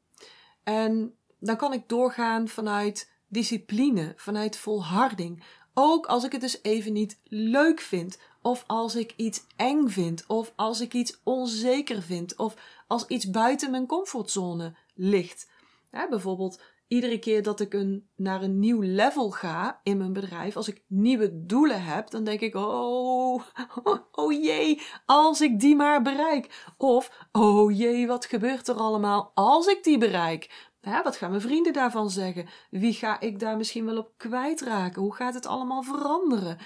En 0.63 1.15
dan 1.39 1.57
kan 1.57 1.73
ik 1.73 1.89
doorgaan 1.89 2.47
vanuit 2.47 3.11
discipline, 3.27 4.13
vanuit 4.15 4.57
volharding. 4.57 5.43
Ook 5.73 6.05
als 6.05 6.23
ik 6.23 6.31
het 6.31 6.41
dus 6.41 6.59
even 6.61 6.93
niet 6.93 7.19
leuk 7.23 7.79
vind, 7.79 8.17
of 8.47 8.63
als 8.67 8.95
ik 8.95 9.13
iets 9.15 9.45
eng 9.55 9.87
vind, 9.87 10.23
of 10.27 10.53
als 10.55 10.81
ik 10.81 10.93
iets 10.93 11.19
onzeker 11.23 12.01
vind, 12.01 12.35
of 12.35 12.55
als 12.87 13.05
iets 13.07 13.29
buiten 13.29 13.71
mijn 13.71 13.85
comfortzone 13.85 14.75
ligt. 14.95 15.49
Bijvoorbeeld 16.09 16.61
iedere 16.87 17.19
keer 17.19 17.43
dat 17.43 17.59
ik 17.59 17.73
een, 17.73 18.07
naar 18.15 18.41
een 18.41 18.59
nieuw 18.59 18.81
level 18.81 19.29
ga 19.31 19.79
in 19.83 19.97
mijn 19.97 20.13
bedrijf, 20.13 20.55
als 20.55 20.67
ik 20.67 20.83
nieuwe 20.87 21.45
doelen 21.45 21.83
heb, 21.83 22.09
dan 22.09 22.23
denk 22.23 22.39
ik: 22.39 22.55
oh, 22.55 23.43
oh 24.11 24.43
jee, 24.43 24.81
als 25.05 25.41
ik 25.41 25.59
die 25.59 25.75
maar 25.75 26.01
bereik. 26.01 26.73
Of 26.77 27.27
oh 27.31 27.77
jee, 27.77 28.07
wat 28.07 28.25
gebeurt 28.25 28.67
er 28.67 28.75
allemaal 28.75 29.31
als 29.33 29.67
ik 29.67 29.83
die 29.83 29.97
bereik? 29.97 30.69
Wat 31.03 31.17
gaan 31.17 31.29
mijn 31.29 31.41
vrienden 31.41 31.73
daarvan 31.73 32.09
zeggen? 32.09 32.47
Wie 32.69 32.93
ga 32.93 33.19
ik 33.19 33.39
daar 33.39 33.57
misschien 33.57 33.85
wel 33.85 33.97
op 33.97 34.11
kwijtraken? 34.17 35.01
Hoe 35.01 35.15
gaat 35.15 35.33
het 35.33 35.45
allemaal 35.45 35.83
veranderen? 35.83 36.57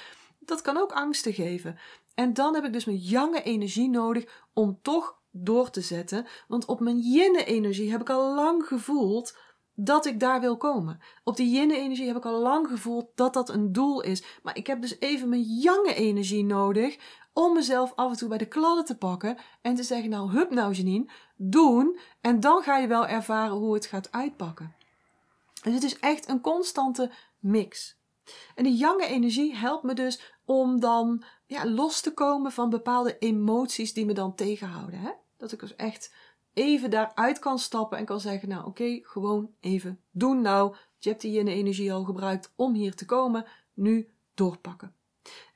Dat 0.51 0.61
kan 0.61 0.77
ook 0.77 0.91
angsten 0.91 1.33
geven. 1.33 1.77
En 2.15 2.33
dan 2.33 2.55
heb 2.55 2.63
ik 2.65 2.73
dus 2.73 2.85
mijn 2.85 2.97
jange 2.97 3.43
energie 3.43 3.89
nodig 3.89 4.43
om 4.53 4.79
toch 4.81 5.19
door 5.29 5.69
te 5.69 5.81
zetten. 5.81 6.27
Want 6.47 6.65
op 6.65 6.79
mijn 6.79 6.99
yinne 6.99 7.43
energie 7.43 7.91
heb 7.91 8.01
ik 8.01 8.09
al 8.09 8.35
lang 8.35 8.65
gevoeld 8.65 9.37
dat 9.73 10.05
ik 10.05 10.19
daar 10.19 10.39
wil 10.39 10.57
komen. 10.57 10.99
Op 11.23 11.35
die 11.35 11.49
yinne 11.49 11.75
energie 11.77 12.07
heb 12.07 12.15
ik 12.15 12.25
al 12.25 12.39
lang 12.39 12.67
gevoeld 12.67 13.05
dat 13.15 13.33
dat 13.33 13.49
een 13.49 13.71
doel 13.71 14.01
is. 14.01 14.23
Maar 14.43 14.57
ik 14.57 14.67
heb 14.67 14.81
dus 14.81 14.99
even 14.99 15.29
mijn 15.29 15.43
jange 15.43 15.93
energie 15.93 16.43
nodig 16.43 16.97
om 17.33 17.53
mezelf 17.53 17.93
af 17.95 18.11
en 18.11 18.17
toe 18.17 18.29
bij 18.29 18.37
de 18.37 18.47
kladden 18.47 18.85
te 18.85 18.97
pakken 18.97 19.37
en 19.61 19.75
te 19.75 19.83
zeggen: 19.83 20.09
Nou, 20.09 20.31
hup 20.31 20.49
nou 20.49 20.73
Janine, 20.73 21.11
doen. 21.35 21.99
En 22.21 22.39
dan 22.39 22.61
ga 22.61 22.77
je 22.77 22.87
wel 22.87 23.07
ervaren 23.07 23.55
hoe 23.55 23.73
het 23.73 23.85
gaat 23.85 24.11
uitpakken. 24.11 24.75
Dus 25.63 25.73
het 25.73 25.83
is 25.83 25.99
echt 25.99 26.29
een 26.29 26.41
constante 26.41 27.11
mix. 27.39 27.99
En 28.55 28.63
die 28.63 28.75
jange 28.75 29.05
energie 29.05 29.55
helpt 29.55 29.83
me 29.83 29.93
dus 29.93 30.35
om 30.45 30.79
dan 30.79 31.23
ja, 31.45 31.65
los 31.65 32.01
te 32.01 32.13
komen 32.13 32.51
van 32.51 32.69
bepaalde 32.69 33.17
emoties 33.17 33.93
die 33.93 34.05
me 34.05 34.13
dan 34.13 34.35
tegenhouden. 34.35 34.99
Hè? 34.99 35.11
Dat 35.37 35.51
ik 35.51 35.59
dus 35.59 35.75
echt 35.75 36.13
even 36.53 36.89
daaruit 36.89 37.39
kan 37.39 37.59
stappen 37.59 37.97
en 37.97 38.05
kan 38.05 38.19
zeggen: 38.19 38.49
Nou, 38.49 38.65
oké, 38.65 38.99
gewoon 39.01 39.51
even 39.59 39.99
doen 40.11 40.41
nou. 40.41 40.75
Je 40.97 41.09
hebt 41.09 41.21
die 41.21 41.43
energie 41.43 41.93
al 41.93 42.03
gebruikt 42.03 42.53
om 42.55 42.73
hier 42.73 42.95
te 42.95 43.05
komen. 43.05 43.45
Nu 43.73 44.09
doorpakken. 44.33 44.95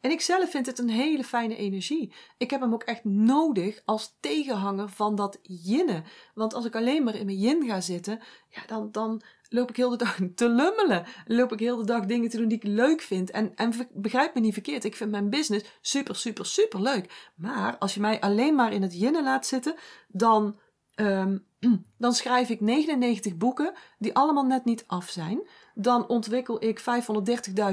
En 0.01 0.11
ik 0.11 0.21
zelf 0.21 0.49
vind 0.49 0.65
het 0.65 0.79
een 0.79 0.89
hele 0.89 1.23
fijne 1.23 1.55
energie. 1.55 2.13
Ik 2.37 2.49
heb 2.49 2.61
hem 2.61 2.73
ook 2.73 2.83
echt 2.83 3.03
nodig 3.03 3.81
als 3.85 4.17
tegenhanger 4.19 4.89
van 4.89 5.15
dat 5.15 5.39
jinnen. 5.41 6.03
Want 6.33 6.53
als 6.53 6.65
ik 6.65 6.75
alleen 6.75 7.03
maar 7.03 7.15
in 7.15 7.25
mijn 7.25 7.37
yin 7.37 7.65
ga 7.65 7.81
zitten, 7.81 8.21
ja, 8.49 8.65
dan, 8.67 8.91
dan 8.91 9.21
loop 9.55 9.69
ik 9.69 9.75
heel 9.75 9.89
de 9.89 9.97
dag 9.97 10.19
te 10.35 10.49
lummelen. 10.49 11.05
Loop 11.25 11.51
ik 11.53 11.59
heel 11.59 11.77
de 11.77 11.85
dag 11.85 12.05
dingen 12.05 12.29
te 12.29 12.37
doen 12.37 12.47
die 12.47 12.57
ik 12.57 12.63
leuk 12.63 13.01
vind. 13.01 13.31
En, 13.31 13.55
en 13.55 13.73
begrijp 13.93 14.33
me 14.33 14.39
niet 14.39 14.53
verkeerd, 14.53 14.83
ik 14.83 14.95
vind 14.95 15.11
mijn 15.11 15.29
business 15.29 15.65
super, 15.81 16.15
super, 16.15 16.45
super 16.45 16.81
leuk. 16.81 17.31
Maar 17.35 17.77
als 17.77 17.93
je 17.93 17.99
mij 17.99 18.19
alleen 18.19 18.55
maar 18.55 18.73
in 18.73 18.81
het 18.81 18.99
jinnen 18.99 19.23
laat 19.23 19.45
zitten, 19.45 19.75
dan, 20.07 20.59
um, 20.95 21.45
dan 21.97 22.13
schrijf 22.13 22.49
ik 22.49 22.61
99 22.61 23.37
boeken 23.37 23.73
die 23.97 24.15
allemaal 24.15 24.45
net 24.45 24.65
niet 24.65 24.83
af 24.87 25.09
zijn 25.09 25.41
dan 25.75 26.07
ontwikkel 26.07 26.63
ik 26.63 26.79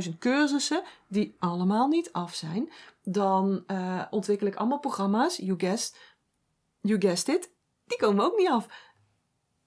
530.000 0.06 0.18
cursussen 0.18 0.82
die 1.08 1.36
allemaal 1.38 1.88
niet 1.88 2.12
af 2.12 2.34
zijn. 2.34 2.72
Dan 3.02 3.64
uh, 3.66 4.02
ontwikkel 4.10 4.46
ik 4.46 4.54
allemaal 4.54 4.78
programma's, 4.78 5.36
you 5.36 5.54
guessed, 5.58 5.96
you 6.80 7.00
guessed 7.00 7.34
it, 7.34 7.50
die 7.84 7.98
komen 7.98 8.24
ook 8.24 8.36
niet 8.36 8.48
af. 8.48 8.66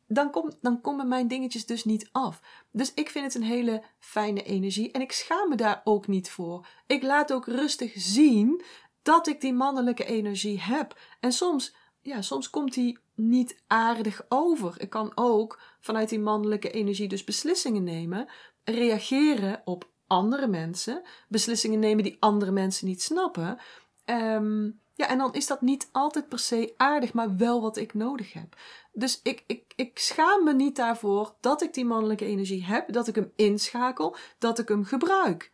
Dan, 0.07 0.53
dan 0.61 0.81
komen 0.81 1.07
mijn 1.07 1.27
dingetjes 1.27 1.65
dus 1.65 1.83
niet 1.83 2.09
af. 2.11 2.41
Dus 2.71 2.93
ik 2.93 3.09
vind 3.09 3.25
het 3.25 3.35
een 3.35 3.49
hele 3.49 3.83
fijne 3.99 4.43
energie 4.43 4.91
en 4.91 5.01
ik 5.01 5.11
schaam 5.11 5.49
me 5.49 5.55
daar 5.55 5.81
ook 5.83 6.07
niet 6.07 6.29
voor. 6.29 6.67
Ik 6.87 7.03
laat 7.03 7.33
ook 7.33 7.45
rustig 7.45 7.93
zien 7.95 8.63
dat 9.01 9.27
ik 9.27 9.41
die 9.41 9.53
mannelijke 9.53 10.05
energie 10.05 10.59
heb. 10.61 10.99
En 11.19 11.31
soms, 11.31 11.75
ja, 12.01 12.21
soms 12.21 12.49
komt 12.49 12.73
die 12.73 12.99
niet 13.15 13.63
aardig 13.67 14.25
over. 14.29 14.81
Ik 14.81 14.89
kan 14.89 15.11
ook 15.15 15.61
vanuit 15.79 16.09
die 16.09 16.19
mannelijke 16.19 16.71
energie 16.71 17.07
dus 17.07 17.23
beslissingen 17.23 17.83
nemen, 17.83 18.29
reageren 18.63 19.61
op 19.65 19.89
andere 20.07 20.47
mensen, 20.47 21.01
beslissingen 21.27 21.79
nemen 21.79 22.03
die 22.03 22.17
andere 22.19 22.51
mensen 22.51 22.87
niet 22.87 23.01
snappen. 23.01 23.59
Um, 24.05 24.79
ja, 24.95 25.07
en 25.07 25.17
dan 25.17 25.33
is 25.33 25.47
dat 25.47 25.61
niet 25.61 25.89
altijd 25.91 26.27
per 26.29 26.39
se 26.39 26.73
aardig, 26.77 27.13
maar 27.13 27.37
wel 27.37 27.61
wat 27.61 27.77
ik 27.77 27.93
nodig 27.93 28.33
heb. 28.33 28.55
Dus 28.93 29.19
ik, 29.23 29.43
ik, 29.47 29.73
ik 29.75 29.99
schaam 29.99 30.43
me 30.43 30.53
niet 30.53 30.75
daarvoor 30.75 31.35
dat 31.39 31.61
ik 31.61 31.73
die 31.73 31.85
mannelijke 31.85 32.25
energie 32.25 32.65
heb, 32.65 32.93
dat 32.93 33.07
ik 33.07 33.15
hem 33.15 33.31
inschakel, 33.35 34.15
dat 34.39 34.59
ik 34.59 34.67
hem 34.67 34.83
gebruik. 34.83 35.51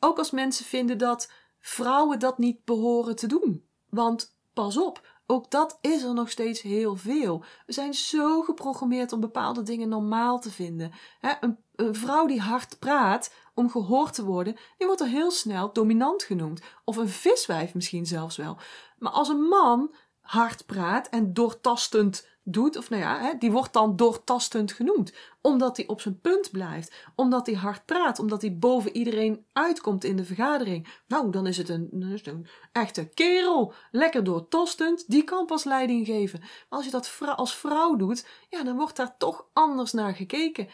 Ook 0.00 0.18
als 0.18 0.30
mensen 0.30 0.64
vinden 0.64 0.98
dat 0.98 1.30
vrouwen 1.60 2.18
dat 2.18 2.38
niet 2.38 2.64
behoren 2.64 3.16
te 3.16 3.26
doen. 3.26 3.66
Want 3.88 4.36
pas 4.52 4.78
op, 4.78 5.06
ook 5.26 5.50
dat 5.50 5.78
is 5.80 6.02
er 6.02 6.14
nog 6.14 6.30
steeds 6.30 6.62
heel 6.62 6.96
veel. 6.96 7.44
We 7.66 7.72
zijn 7.72 7.94
zo 7.94 8.42
geprogrammeerd 8.42 9.12
om 9.12 9.20
bepaalde 9.20 9.62
dingen 9.62 9.88
normaal 9.88 10.40
te 10.40 10.50
vinden. 10.50 10.92
een, 11.20 11.58
een, 11.74 11.94
vrouw 11.94 12.26
die 12.26 12.40
hard 12.40 12.78
praat 12.78 13.32
om 13.54 13.70
gehoord 13.70 14.14
te 14.14 14.24
worden, 14.24 14.56
die 14.78 14.86
wordt 14.86 15.02
er 15.02 15.08
heel 15.08 15.30
snel 15.30 15.72
dominant 15.72 16.22
genoemd. 16.22 16.62
Of 16.84 16.96
een 16.96 17.08
viswijf 17.08 17.74
misschien 17.74 18.06
zelfs 18.06 18.36
wel. 18.36 18.56
Maar 18.98 19.12
als 19.12 19.28
een 19.28 19.42
man 19.42 19.94
hard 20.20 20.66
praat 20.66 21.08
en 21.08 21.32
doortastend 21.32 22.30
doet, 22.44 22.76
of 22.76 22.90
nou 22.90 23.02
ja, 23.02 23.20
hè, 23.20 23.32
die 23.38 23.52
wordt 23.52 23.72
dan 23.72 23.96
doortastend 23.96 24.72
genoemd. 24.72 25.12
Omdat 25.40 25.76
hij 25.76 25.86
op 25.86 26.00
zijn 26.00 26.20
punt 26.20 26.50
blijft, 26.50 26.94
omdat 27.14 27.46
hij 27.46 27.54
hard 27.54 27.84
praat, 27.84 28.18
omdat 28.18 28.40
hij 28.40 28.56
boven 28.58 28.96
iedereen 28.96 29.46
uitkomt 29.52 30.04
in 30.04 30.16
de 30.16 30.24
vergadering. 30.24 31.00
Nou, 31.06 31.30
dan 31.30 31.46
is 31.46 31.56
het 31.56 31.68
een, 31.68 31.88
een 31.90 32.46
echte 32.72 33.08
kerel, 33.08 33.72
lekker 33.90 34.24
doortastend, 34.24 35.10
die 35.10 35.24
kan 35.24 35.46
pas 35.46 35.64
leiding 35.64 36.06
geven. 36.06 36.40
Maar 36.40 36.48
als 36.68 36.84
je 36.84 36.90
dat 36.90 37.20
als 37.36 37.56
vrouw 37.56 37.96
doet, 37.96 38.26
ja, 38.48 38.62
dan 38.62 38.76
wordt 38.76 38.96
daar 38.96 39.16
toch 39.16 39.46
anders 39.52 39.92
naar 39.92 40.14
gekeken. 40.14 40.68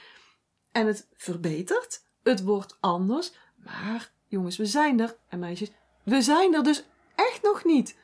En 0.73 0.87
het 0.87 1.09
verbetert, 1.17 2.07
het 2.23 2.43
wordt 2.43 2.77
anders, 2.81 3.33
maar 3.57 4.13
jongens, 4.27 4.57
we 4.57 4.67
zijn 4.67 5.01
er, 5.01 5.17
en 5.29 5.39
meisjes, 5.39 5.71
we 6.05 6.23
zijn 6.23 6.55
er 6.55 6.63
dus 6.63 6.85
echt 7.15 7.43
nog 7.43 7.65
niet 7.65 7.97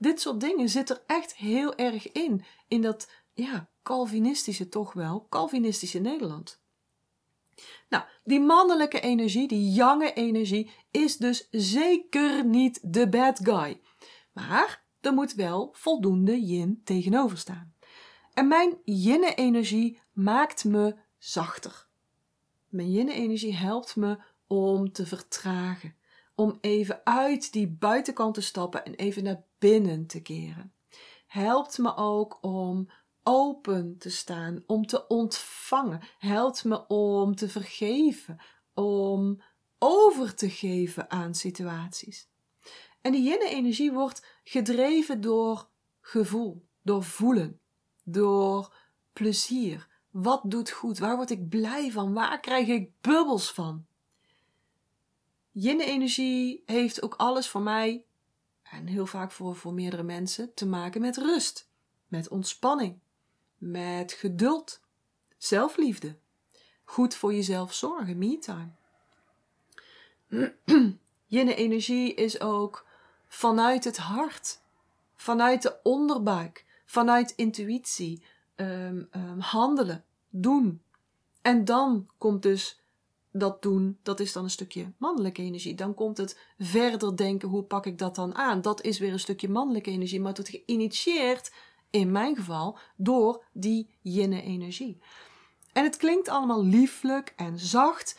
dit 0.00 0.20
soort 0.20 0.40
dingen 0.40 0.68
zit 0.68 0.90
er 0.90 1.02
echt 1.06 1.36
heel 1.36 1.74
erg 1.74 2.12
in. 2.12 2.44
In 2.68 2.80
dat, 2.80 3.10
ja, 3.32 3.68
Calvinistische 3.82 4.68
toch 4.68 4.92
wel, 4.92 5.26
Calvinistische 5.28 5.98
Nederland. 5.98 6.62
Nou, 7.88 8.04
die 8.24 8.40
mannelijke 8.40 9.00
energie, 9.00 9.48
die 9.48 9.72
jange 9.72 10.12
energie, 10.12 10.70
is 10.90 11.16
dus 11.16 11.48
zeker 11.50 12.44
niet 12.44 12.78
de 12.82 13.08
bad 13.08 13.40
guy. 13.42 13.80
Maar 14.32 14.84
er 15.00 15.12
moet 15.12 15.34
wel 15.34 15.68
voldoende 15.72 16.46
yin 16.46 16.80
tegenover 16.84 17.38
staan. 17.38 17.74
En 18.34 18.48
mijn 18.48 18.78
yin 18.84 19.24
energie 19.24 20.00
maakt 20.12 20.64
me 20.64 20.96
zachter. 21.18 21.88
Mijn 22.70 22.90
yin 22.90 23.08
energie 23.08 23.54
helpt 23.54 23.96
me 23.96 24.18
om 24.46 24.92
te 24.92 25.06
vertragen 25.06 25.94
om 26.40 26.58
even 26.60 27.00
uit 27.04 27.52
die 27.52 27.68
buitenkant 27.68 28.34
te 28.34 28.40
stappen 28.40 28.84
en 28.84 28.94
even 28.94 29.22
naar 29.22 29.42
binnen 29.58 30.06
te 30.06 30.22
keren. 30.22 30.72
Helpt 31.26 31.78
me 31.78 31.96
ook 31.96 32.38
om 32.40 32.90
open 33.22 33.98
te 33.98 34.10
staan, 34.10 34.62
om 34.66 34.86
te 34.86 35.06
ontvangen. 35.06 36.00
Helpt 36.18 36.64
me 36.64 36.86
om 36.86 37.34
te 37.34 37.48
vergeven, 37.48 38.40
om 38.74 39.42
over 39.78 40.34
te 40.34 40.50
geven 40.50 41.10
aan 41.10 41.34
situaties. 41.34 42.28
En 43.00 43.12
die 43.12 43.22
yin-energie 43.22 43.92
wordt 43.92 44.26
gedreven 44.44 45.20
door 45.20 45.68
gevoel, 46.00 46.66
door 46.82 47.02
voelen, 47.02 47.60
door 48.04 48.74
plezier. 49.12 49.88
Wat 50.10 50.40
doet 50.44 50.70
goed? 50.70 50.98
Waar 50.98 51.16
word 51.16 51.30
ik 51.30 51.48
blij 51.48 51.90
van? 51.90 52.14
Waar 52.14 52.40
krijg 52.40 52.68
ik 52.68 52.90
bubbels 53.00 53.52
van? 53.52 53.86
Yin-energie 55.50 56.62
heeft 56.66 57.02
ook 57.02 57.14
alles 57.14 57.48
voor 57.48 57.60
mij, 57.60 58.04
en 58.62 58.86
heel 58.86 59.06
vaak 59.06 59.32
voor, 59.32 59.56
voor 59.56 59.72
meerdere 59.72 60.02
mensen, 60.02 60.54
te 60.54 60.66
maken 60.66 61.00
met 61.00 61.16
rust, 61.16 61.68
met 62.08 62.28
ontspanning, 62.28 62.98
met 63.58 64.12
geduld, 64.12 64.80
zelfliefde, 65.38 66.16
goed 66.84 67.14
voor 67.14 67.34
jezelf 67.34 67.74
zorgen, 67.74 68.18
me-time. 68.18 68.70
Yin-energie 71.26 72.14
is 72.14 72.40
ook 72.40 72.86
vanuit 73.28 73.84
het 73.84 73.96
hart, 73.96 74.60
vanuit 75.16 75.62
de 75.62 75.78
onderbuik, 75.82 76.66
vanuit 76.84 77.30
intuïtie, 77.30 78.22
um, 78.60 79.08
um, 79.16 79.40
handelen, 79.40 80.04
doen. 80.28 80.82
En 81.42 81.64
dan 81.64 82.08
komt 82.18 82.42
dus 82.42 82.80
dat 83.32 83.62
doen, 83.62 83.98
dat 84.02 84.20
is 84.20 84.32
dan 84.32 84.44
een 84.44 84.50
stukje 84.50 84.92
mannelijke 84.96 85.42
energie. 85.42 85.74
Dan 85.74 85.94
komt 85.94 86.16
het 86.16 86.38
verder 86.58 87.16
denken, 87.16 87.48
hoe 87.48 87.62
pak 87.62 87.86
ik 87.86 87.98
dat 87.98 88.14
dan 88.14 88.34
aan? 88.34 88.60
Dat 88.60 88.82
is 88.82 88.98
weer 88.98 89.12
een 89.12 89.20
stukje 89.20 89.48
mannelijke 89.48 89.90
energie, 89.90 90.20
maar 90.20 90.32
het 90.32 90.48
wordt 90.48 90.64
geïnitieerd, 90.64 91.52
in 91.90 92.12
mijn 92.12 92.36
geval, 92.36 92.78
door 92.96 93.44
die 93.52 93.88
yinne 94.00 94.42
energie. 94.42 94.98
En 95.72 95.84
het 95.84 95.96
klinkt 95.96 96.28
allemaal 96.28 96.64
lieflijk 96.64 97.32
en 97.36 97.58
zacht, 97.58 98.18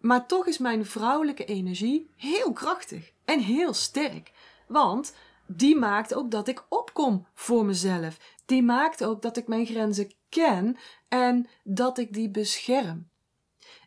maar 0.00 0.26
toch 0.26 0.46
is 0.46 0.58
mijn 0.58 0.86
vrouwelijke 0.86 1.44
energie 1.44 2.10
heel 2.16 2.52
krachtig 2.52 3.12
en 3.24 3.40
heel 3.40 3.72
sterk. 3.74 4.32
Want 4.66 5.14
die 5.46 5.76
maakt 5.76 6.14
ook 6.14 6.30
dat 6.30 6.48
ik 6.48 6.64
opkom 6.68 7.26
voor 7.34 7.64
mezelf. 7.64 8.16
Die 8.46 8.62
maakt 8.62 9.04
ook 9.04 9.22
dat 9.22 9.36
ik 9.36 9.46
mijn 9.46 9.66
grenzen 9.66 10.14
ken 10.28 10.76
en 11.08 11.46
dat 11.64 11.98
ik 11.98 12.12
die 12.12 12.30
bescherm. 12.30 13.08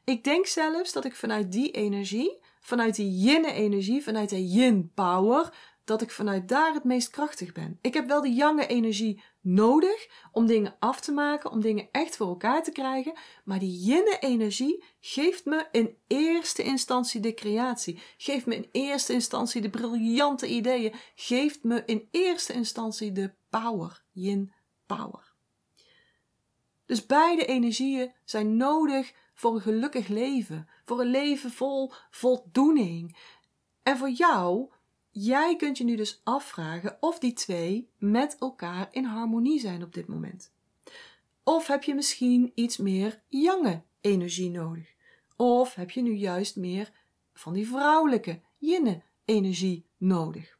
Ik 0.03 0.23
denk 0.23 0.45
zelfs 0.45 0.93
dat 0.93 1.05
ik 1.05 1.15
vanuit 1.15 1.51
die 1.51 1.71
energie, 1.71 2.39
vanuit 2.59 2.95
die 2.95 3.11
yin-energie, 3.11 4.03
vanuit 4.03 4.29
de 4.29 4.47
yin-power, 4.47 5.53
dat 5.83 6.01
ik 6.01 6.11
vanuit 6.11 6.47
daar 6.47 6.73
het 6.73 6.83
meest 6.83 7.09
krachtig 7.09 7.51
ben. 7.51 7.77
Ik 7.81 7.93
heb 7.93 8.07
wel 8.07 8.21
de 8.21 8.33
yang 8.33 8.67
energie 8.67 9.23
nodig 9.41 10.27
om 10.31 10.45
dingen 10.45 10.75
af 10.79 11.01
te 11.01 11.11
maken, 11.11 11.51
om 11.51 11.61
dingen 11.61 11.87
echt 11.91 12.15
voor 12.15 12.27
elkaar 12.27 12.63
te 12.63 12.71
krijgen, 12.71 13.13
maar 13.43 13.59
die 13.59 13.79
yin-energie 13.85 14.83
geeft 14.99 15.45
me 15.45 15.67
in 15.71 15.97
eerste 16.07 16.63
instantie 16.63 17.21
de 17.21 17.33
creatie, 17.33 18.01
geeft 18.17 18.45
me 18.45 18.55
in 18.55 18.69
eerste 18.71 19.13
instantie 19.13 19.61
de 19.61 19.69
briljante 19.69 20.47
ideeën, 20.47 20.93
geeft 21.15 21.63
me 21.63 21.83
in 21.85 22.07
eerste 22.11 22.53
instantie 22.53 23.11
de 23.11 23.33
power, 23.49 24.03
yin-power. 24.11 25.33
Dus 26.85 27.05
beide 27.05 27.45
energieën 27.45 28.13
zijn 28.25 28.57
nodig 28.57 29.13
voor 29.33 29.55
een 29.55 29.61
gelukkig 29.61 30.07
leven, 30.07 30.69
voor 30.85 30.99
een 30.99 31.11
leven 31.11 31.51
vol 31.51 31.91
voldoening. 32.09 33.17
En 33.83 33.97
voor 33.97 34.09
jou, 34.09 34.71
jij 35.11 35.55
kunt 35.55 35.77
je 35.77 35.83
nu 35.83 35.95
dus 35.95 36.21
afvragen 36.23 36.97
of 36.99 37.19
die 37.19 37.33
twee 37.33 37.89
met 37.97 38.35
elkaar 38.39 38.87
in 38.91 39.03
harmonie 39.03 39.59
zijn 39.59 39.83
op 39.83 39.93
dit 39.93 40.07
moment. 40.07 40.51
Of 41.43 41.67
heb 41.67 41.83
je 41.83 41.95
misschien 41.95 42.51
iets 42.55 42.77
meer 42.77 43.21
jonge 43.27 43.81
energie 44.01 44.49
nodig? 44.49 44.93
Of 45.35 45.75
heb 45.75 45.91
je 45.91 46.01
nu 46.01 46.13
juist 46.13 46.55
meer 46.55 46.91
van 47.33 47.53
die 47.53 47.67
vrouwelijke, 47.67 48.41
yinne 48.57 49.01
energie 49.25 49.85
nodig? 49.97 50.57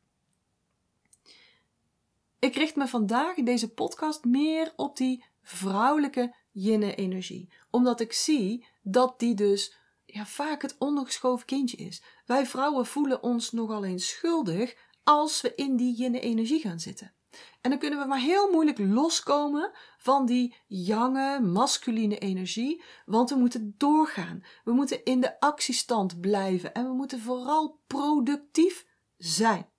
Ik 2.39 2.56
richt 2.56 2.75
me 2.75 2.88
vandaag 2.88 3.36
in 3.36 3.46
deze 3.46 3.74
podcast 3.74 4.24
meer 4.24 4.74
op 4.75 4.98
die 4.98 5.24
vrouwelijke 5.41 6.36
yinne 6.51 6.96
energie. 6.96 7.50
Omdat 7.70 8.00
ik 8.00 8.13
zie 8.13 8.65
dat 8.82 9.20
die 9.20 9.34
dus 9.34 9.78
ja, 10.12 10.25
vaak 10.25 10.62
het 10.62 10.75
ondergeschoven 10.78 11.46
kindje 11.46 11.78
is. 11.78 12.01
Wij 12.25 12.46
vrouwen 12.46 12.86
voelen 12.86 13.24
ons 13.24 13.51
nogal 13.51 13.84
eens 13.84 14.10
schuldig 14.10 14.75
als 15.04 15.42
we 15.42 15.56
in 15.56 15.75
die 15.75 15.96
yinne 15.96 16.20
energie 16.20 16.60
gaan 16.60 16.80
zitten. 16.80 17.13
En 17.62 17.70
dan 17.70 17.80
kunnen 17.80 18.00
we 18.00 18.06
maar 18.06 18.20
heel 18.20 18.51
moeilijk 18.51 18.78
loskomen 18.80 19.72
van 19.98 20.25
die 20.25 20.56
jonge, 20.68 21.39
masculine 21.39 22.18
energie, 22.18 22.84
want 23.06 23.30
we 23.30 23.36
moeten 23.36 23.75
doorgaan. 23.78 24.44
We 24.63 24.72
moeten 24.72 25.04
in 25.04 25.22
de 25.22 25.39
actiestand 25.39 26.20
blijven 26.20 26.74
en 26.74 26.88
we 26.88 26.94
moeten 26.94 27.20
vooral 27.20 27.80
productief 27.88 28.86
zijn. 29.18 29.70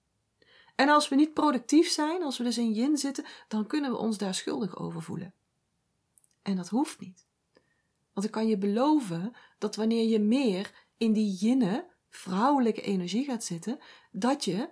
En 0.74 0.88
als 0.88 1.08
we 1.08 1.14
niet 1.14 1.34
productief 1.34 1.90
zijn, 1.90 2.22
als 2.22 2.38
we 2.38 2.44
dus 2.44 2.58
in 2.58 2.72
yin 2.72 2.96
zitten, 2.96 3.24
dan 3.48 3.66
kunnen 3.66 3.90
we 3.90 3.96
ons 3.96 4.18
daar 4.18 4.34
schuldig 4.34 4.78
over 4.78 5.02
voelen. 5.02 5.34
En 6.42 6.56
dat 6.56 6.68
hoeft 6.68 7.00
niet. 7.00 7.28
Want 8.12 8.26
ik 8.26 8.32
kan 8.32 8.46
je 8.46 8.58
beloven 8.58 9.32
dat 9.58 9.76
wanneer 9.76 10.08
je 10.08 10.18
meer 10.18 10.70
in 10.96 11.12
die 11.12 11.36
yinne, 11.40 11.86
vrouwelijke 12.08 12.80
energie 12.80 13.24
gaat 13.24 13.44
zitten, 13.44 13.78
dat 14.10 14.44
je 14.44 14.68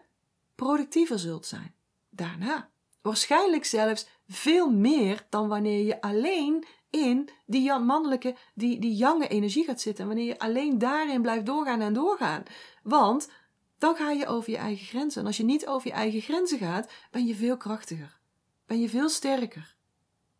productiever 0.55 1.19
zult 1.19 1.47
zijn. 1.47 1.75
Daarna. 2.11 2.71
Waarschijnlijk 3.03 3.65
zelfs 3.65 4.09
veel 4.27 4.71
meer 4.71 5.27
dan 5.29 5.49
wanneer 5.49 5.85
je 5.85 6.01
alleen 6.01 6.67
in 6.91 7.29
die 7.47 7.79
mannelijke, 7.79 8.37
die, 8.55 8.81
die 8.81 8.97
jonge 8.97 9.29
energie 9.29 9.65
gaat 9.65 9.81
zitten. 9.81 10.03
En 10.03 10.11
wanneer 10.11 10.27
je 10.27 10.39
alleen 10.39 10.79
daarin 10.79 11.23
blijft 11.23 11.47
doorgaan 11.47 11.81
en 11.81 11.93
doorgaan. 11.93 12.43
Want 12.83 13.31
dan 13.79 13.97
ga 13.97 14.11
je 14.11 14.27
over 14.27 14.51
je 14.51 14.57
eigen 14.57 14.87
grenzen. 14.87 15.21
En 15.21 15.27
als 15.27 15.37
je 15.37 15.45
niet 15.45 15.67
over 15.67 15.89
je 15.89 15.95
eigen 15.95 16.21
grenzen 16.21 16.59
gaat, 16.59 16.93
ben 17.11 17.27
je 17.27 17.35
veel 17.35 17.57
krachtiger. 17.57 18.21
Ben 18.67 18.81
je 18.81 18.89
veel 18.89 19.09
sterker. 19.09 19.77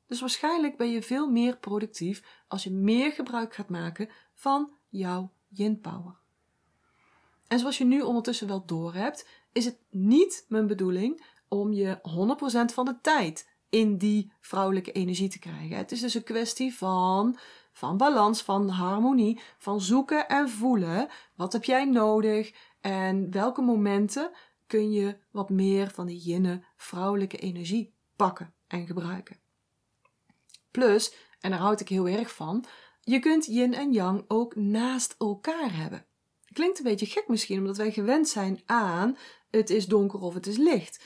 Dus 0.09 0.21
waarschijnlijk 0.21 0.77
ben 0.77 0.91
je 0.91 1.03
veel 1.03 1.31
meer 1.31 1.57
productief 1.57 2.43
als 2.49 2.65
je 2.65 2.71
meer 2.71 3.13
gebruik 3.13 3.55
gaat 3.55 3.69
maken 3.69 4.09
van 4.35 4.73
jouw 4.89 5.33
yin 5.49 5.81
power. 5.81 6.17
En 7.47 7.59
zoals 7.59 7.79
je 7.79 7.85
nu 7.85 8.01
ondertussen 8.01 8.47
wel 8.47 8.65
doorhebt, 8.67 9.29
is 9.53 9.65
het 9.65 9.79
niet 9.91 10.45
mijn 10.49 10.67
bedoeling 10.67 11.25
om 11.49 11.73
je 11.73 11.99
100% 12.71 12.75
van 12.75 12.85
de 12.85 12.99
tijd 13.01 13.57
in 13.69 13.99
die 13.99 14.33
vrouwelijke 14.41 14.93
energie 14.93 15.29
te 15.29 15.39
krijgen. 15.39 15.77
Het 15.77 15.93
is 15.93 16.01
dus 16.01 16.15
een 16.15 16.25
kwestie 16.25 16.75
van, 16.75 17.39
van 17.73 17.97
balans, 17.97 18.43
van 18.43 18.69
harmonie, 18.69 19.41
van 19.59 19.81
zoeken 19.81 20.29
en 20.29 20.49
voelen. 20.49 21.09
Wat 21.35 21.53
heb 21.53 21.65
jij 21.65 21.85
nodig 21.85 22.53
en 22.81 23.31
welke 23.31 23.63
momenten 23.63 24.31
kun 24.67 24.93
je 24.93 25.19
wat 25.31 25.51
meer 25.51 25.91
van 25.91 26.07
die 26.07 26.19
yinne 26.19 26.65
vrouwelijke 26.77 27.39
energie 27.39 27.95
pakken 28.17 28.55
en 28.67 28.87
gebruiken. 28.87 29.37
Plus, 30.79 31.13
en 31.41 31.51
daar 31.51 31.61
houd 31.61 31.81
ik 31.81 31.89
heel 31.89 32.09
erg 32.09 32.35
van, 32.35 32.65
je 33.01 33.19
kunt 33.19 33.47
yin 33.47 33.75
en 33.75 33.93
yang 33.93 34.25
ook 34.29 34.57
naast 34.57 35.15
elkaar 35.19 35.77
hebben. 35.77 36.07
Klinkt 36.53 36.79
een 36.79 36.85
beetje 36.85 37.07
gek 37.07 37.29
misschien, 37.29 37.59
omdat 37.59 37.77
wij 37.77 37.93
gewend 37.93 38.29
zijn 38.29 38.61
aan 38.67 39.17
het 39.51 39.71
is 39.71 39.87
donker 39.87 40.21
of 40.21 40.35
het 40.35 40.47
is 40.47 40.57
licht. 40.57 41.05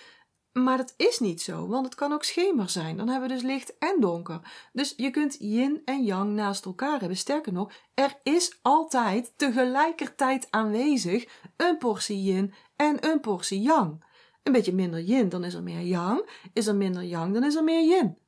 Maar 0.53 0.77
dat 0.77 0.95
is 0.97 1.19
niet 1.19 1.43
zo, 1.43 1.67
want 1.67 1.85
het 1.85 1.95
kan 1.95 2.13
ook 2.13 2.25
schemer 2.25 2.69
zijn. 2.69 2.97
Dan 2.97 3.09
hebben 3.09 3.29
we 3.29 3.35
dus 3.35 3.45
licht 3.45 3.79
en 3.79 4.01
donker. 4.01 4.41
Dus 4.73 4.95
je 4.97 5.11
kunt 5.11 5.37
yin 5.39 5.83
en 5.85 6.05
yang 6.05 6.33
naast 6.33 6.65
elkaar 6.65 6.99
hebben. 6.99 7.17
Sterker 7.17 7.53
nog, 7.53 7.73
er 7.95 8.21
is 8.23 8.59
altijd 8.63 9.33
tegelijkertijd 9.37 10.47
aanwezig 10.51 11.29
een 11.57 11.79
portie 11.79 12.23
yin 12.23 12.55
en 12.77 13.11
een 13.11 13.21
portie 13.21 13.61
yang. 13.61 14.05
Een 14.43 14.53
beetje 14.53 14.75
minder 14.75 15.01
yin, 15.01 15.29
dan 15.29 15.45
is 15.45 15.55
er 15.55 15.63
meer 15.63 15.81
yang. 15.81 16.29
Is 16.53 16.67
er 16.67 16.77
minder 16.77 17.03
yang, 17.03 17.35
dan 17.35 17.45
is 17.45 17.55
er 17.55 17.65
meer 17.65 17.85
yin. 17.85 18.21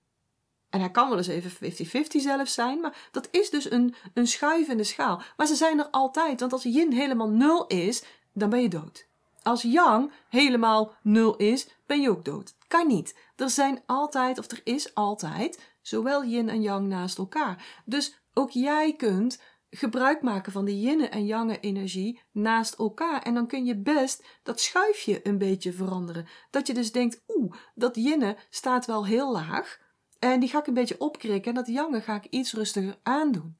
En 0.75 0.81
hij 0.81 0.91
kan 0.91 1.09
wel 1.09 1.19
eens 1.19 1.27
even 1.27 1.73
50-50 1.87 2.07
zelf 2.11 2.49
zijn, 2.49 2.81
maar 2.81 3.09
dat 3.11 3.29
is 3.31 3.51
dus 3.51 3.71
een, 3.71 3.95
een 4.15 4.27
schuivende 4.27 4.85
schaal. 4.85 5.23
Maar 5.37 5.47
ze 5.47 5.55
zijn 5.55 5.79
er 5.79 5.89
altijd, 5.91 6.41
want 6.41 6.53
als 6.53 6.63
yin 6.63 6.93
helemaal 6.93 7.29
nul 7.29 7.67
is, 7.67 8.05
dan 8.33 8.51
ben 8.51 8.63
je 8.63 8.69
dood. 8.69 9.07
Als 9.43 9.63
yang 9.63 10.13
helemaal 10.29 10.95
nul 11.03 11.37
is, 11.37 11.69
ben 11.87 12.01
je 12.01 12.11
ook 12.11 12.25
dood. 12.25 12.55
Kan 12.69 12.87
niet. 12.87 13.17
Er 13.37 13.51
zijn 13.51 13.83
altijd, 13.87 14.39
of 14.39 14.51
er 14.51 14.61
is 14.65 14.95
altijd, 14.95 15.75
zowel 15.83 16.25
yin 16.25 16.49
en 16.49 16.63
yang 16.63 16.87
naast 16.87 17.19
elkaar. 17.19 17.83
Dus 17.85 18.21
ook 18.33 18.51
jij 18.51 18.95
kunt 18.97 19.43
gebruik 19.71 20.23
maken 20.23 20.53
van 20.53 20.65
de 20.65 20.81
yin 20.81 21.11
en 21.11 21.27
yang 21.27 21.59
energie 21.61 22.21
naast 22.33 22.75
elkaar. 22.75 23.23
En 23.23 23.35
dan 23.35 23.47
kun 23.47 23.65
je 23.65 23.77
best 23.77 24.25
dat 24.43 24.61
schuifje 24.61 25.21
een 25.23 25.39
beetje 25.39 25.73
veranderen. 25.73 26.27
Dat 26.51 26.67
je 26.67 26.75
dus 26.75 26.93
denkt, 26.93 27.23
oeh, 27.29 27.55
dat 27.75 27.97
yin 27.97 28.37
staat 28.51 28.87
wel 28.87 29.07
heel 29.07 29.33
laag. 29.33 29.83
En 30.25 30.41
die 30.41 30.49
ga 30.49 30.59
ik 30.59 30.67
een 30.67 30.75
beetje 30.75 31.01
opkrikken 31.01 31.51
en 31.51 31.55
dat 31.55 31.67
jange 31.75 32.01
ga 32.01 32.15
ik 32.15 32.25
iets 32.25 32.53
rustiger 32.53 32.99
aandoen. 33.03 33.57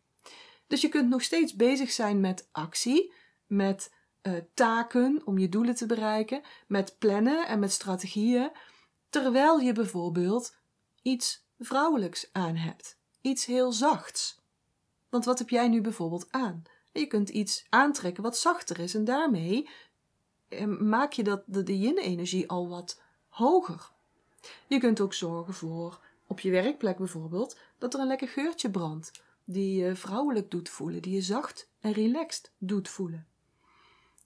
Dus 0.67 0.81
je 0.81 0.89
kunt 0.89 1.09
nog 1.09 1.23
steeds 1.23 1.55
bezig 1.55 1.91
zijn 1.91 2.21
met 2.21 2.49
actie, 2.53 3.13
met 3.47 3.93
uh, 4.23 4.33
taken 4.55 5.23
om 5.25 5.39
je 5.39 5.49
doelen 5.49 5.75
te 5.75 5.87
bereiken, 5.87 6.43
met 6.67 6.97
plannen 6.99 7.47
en 7.47 7.59
met 7.59 7.73
strategieën, 7.73 8.51
terwijl 9.11 9.59
je 9.59 9.73
bijvoorbeeld 9.73 10.57
iets 11.03 11.47
vrouwelijks 11.59 12.29
aan 12.33 12.57
hebt. 12.57 12.99
Iets 13.21 13.45
heel 13.45 13.73
zachts. 13.73 14.41
Want 15.09 15.25
wat 15.25 15.39
heb 15.39 15.49
jij 15.49 15.69
nu 15.69 15.81
bijvoorbeeld 15.81 16.27
aan? 16.31 16.63
Je 16.93 17.07
kunt 17.07 17.29
iets 17.29 17.67
aantrekken 17.69 18.23
wat 18.23 18.39
zachter 18.39 18.79
is 18.79 18.95
en 18.95 19.05
daarmee 19.05 19.69
eh, 20.49 20.67
maak 20.67 21.13
je 21.13 21.23
dat, 21.23 21.43
de, 21.47 21.63
de 21.63 21.79
yin-energie 21.79 22.49
al 22.49 22.69
wat 22.69 23.01
hoger. 23.29 23.93
Je 24.67 24.79
kunt 24.79 25.01
ook 25.01 25.15
zorgen 25.15 25.55
voor 25.55 26.03
op 26.27 26.41
je 26.41 26.51
werkplek 26.51 26.97
bijvoorbeeld, 26.97 27.59
dat 27.79 27.95
er 27.95 28.01
een 28.01 28.07
lekker 28.07 28.29
geurtje 28.29 28.71
brandt, 28.71 29.23
die 29.45 29.83
je 29.83 29.95
vrouwelijk 29.95 30.51
doet 30.51 30.69
voelen, 30.69 31.03
die 31.03 31.15
je 31.15 31.23
zacht 31.23 31.69
en 31.81 31.93
relaxed 31.93 32.53
doet 32.59 32.89
voelen. 32.89 33.27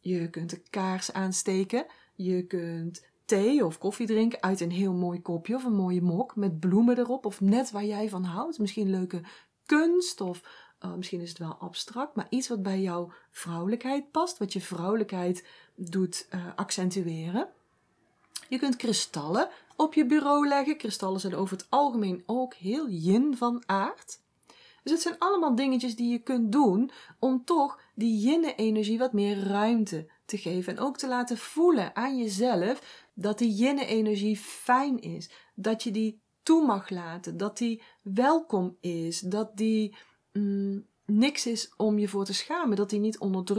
Je 0.01 0.31
kunt 0.31 0.53
een 0.53 0.63
kaars 0.71 1.13
aansteken, 1.13 1.87
je 2.15 2.47
kunt 2.47 3.07
thee 3.25 3.65
of 3.65 3.79
koffie 3.79 4.07
drinken 4.07 4.43
uit 4.43 4.61
een 4.61 4.71
heel 4.71 4.93
mooi 4.93 5.23
kopje 5.23 5.55
of 5.55 5.65
een 5.65 5.77
mooie 5.77 6.03
mok 6.03 6.37
met 6.37 6.61
bloemen 6.61 6.99
erop 6.99 7.27
of 7.27 7.41
net 7.41 7.71
waar 7.71 7.85
jij 7.85 8.09
van 8.09 8.25
houdt. 8.25 8.59
Misschien 8.59 8.91
leuke 8.91 9.21
kunst 9.67 10.21
of 10.21 10.67
uh, 10.85 10.95
misschien 10.95 11.21
is 11.21 11.29
het 11.29 11.39
wel 11.39 11.55
abstract, 11.55 12.15
maar 12.15 12.27
iets 12.29 12.49
wat 12.49 12.63
bij 12.63 12.81
jouw 12.81 13.13
vrouwelijkheid 13.31 14.11
past, 14.11 14.39
wat 14.39 14.53
je 14.53 14.61
vrouwelijkheid 14.61 15.47
doet 15.75 16.27
uh, 16.35 16.47
accentueren. 16.57 17.49
Je 18.49 18.59
kunt 18.59 18.77
kristallen 18.77 19.49
op 19.79 19.95
je 19.95 20.07
bureau 20.07 20.49
leggen. 20.49 20.77
Kristallen 20.77 21.21
zijn 21.21 21.35
over 21.35 21.57
het 21.57 21.67
algemeen 21.71 22.23
ook 22.27 22.55
heel 22.55 22.89
yin 22.89 23.37
van 23.37 23.63
aard. 23.67 24.21
Dus 24.83 24.93
het 24.93 25.03
zijn 25.03 25.19
allemaal 25.19 25.55
dingetjes 25.55 25.97
die 25.97 26.11
je 26.11 26.19
kunt 26.19 26.53
doen 26.53 26.91
om 27.19 27.45
toch 27.45 27.81
die 27.95 28.19
yin-energie 28.19 28.99
wat 28.99 29.13
meer 29.13 29.39
ruimte 29.39 30.11
te 30.25 30.39
geven. 30.39 30.77
En 30.77 30.83
ook 30.83 30.99
te 30.99 31.09
laten 31.09 31.39
voelen 31.39 31.97
aan 31.97 32.19
jezelf 32.19 33.07
dat 33.15 33.39
die 33.39 33.55
yin-energie 33.55 34.37
fijn 34.37 35.01
is. 35.01 35.31
Dat 35.55 35.83
je 35.83 35.91
die 35.91 36.21
toe 36.43 36.67
mag 36.67 36.91
laten. 36.91 37.37
Dat 37.37 37.59
die 37.59 37.83
welkom 38.03 38.77
is. 38.81 39.21
Dat 39.21 39.57
die 39.57 39.97
mm, 40.33 40.87
niks 41.05 41.47
is 41.47 41.73
om 41.77 41.99
je 41.99 42.09
voor 42.09 42.25
te 42.25 42.35
schamen. 42.35 42.77
Dat 42.77 42.91
die 42.91 43.01
niet 43.01 43.19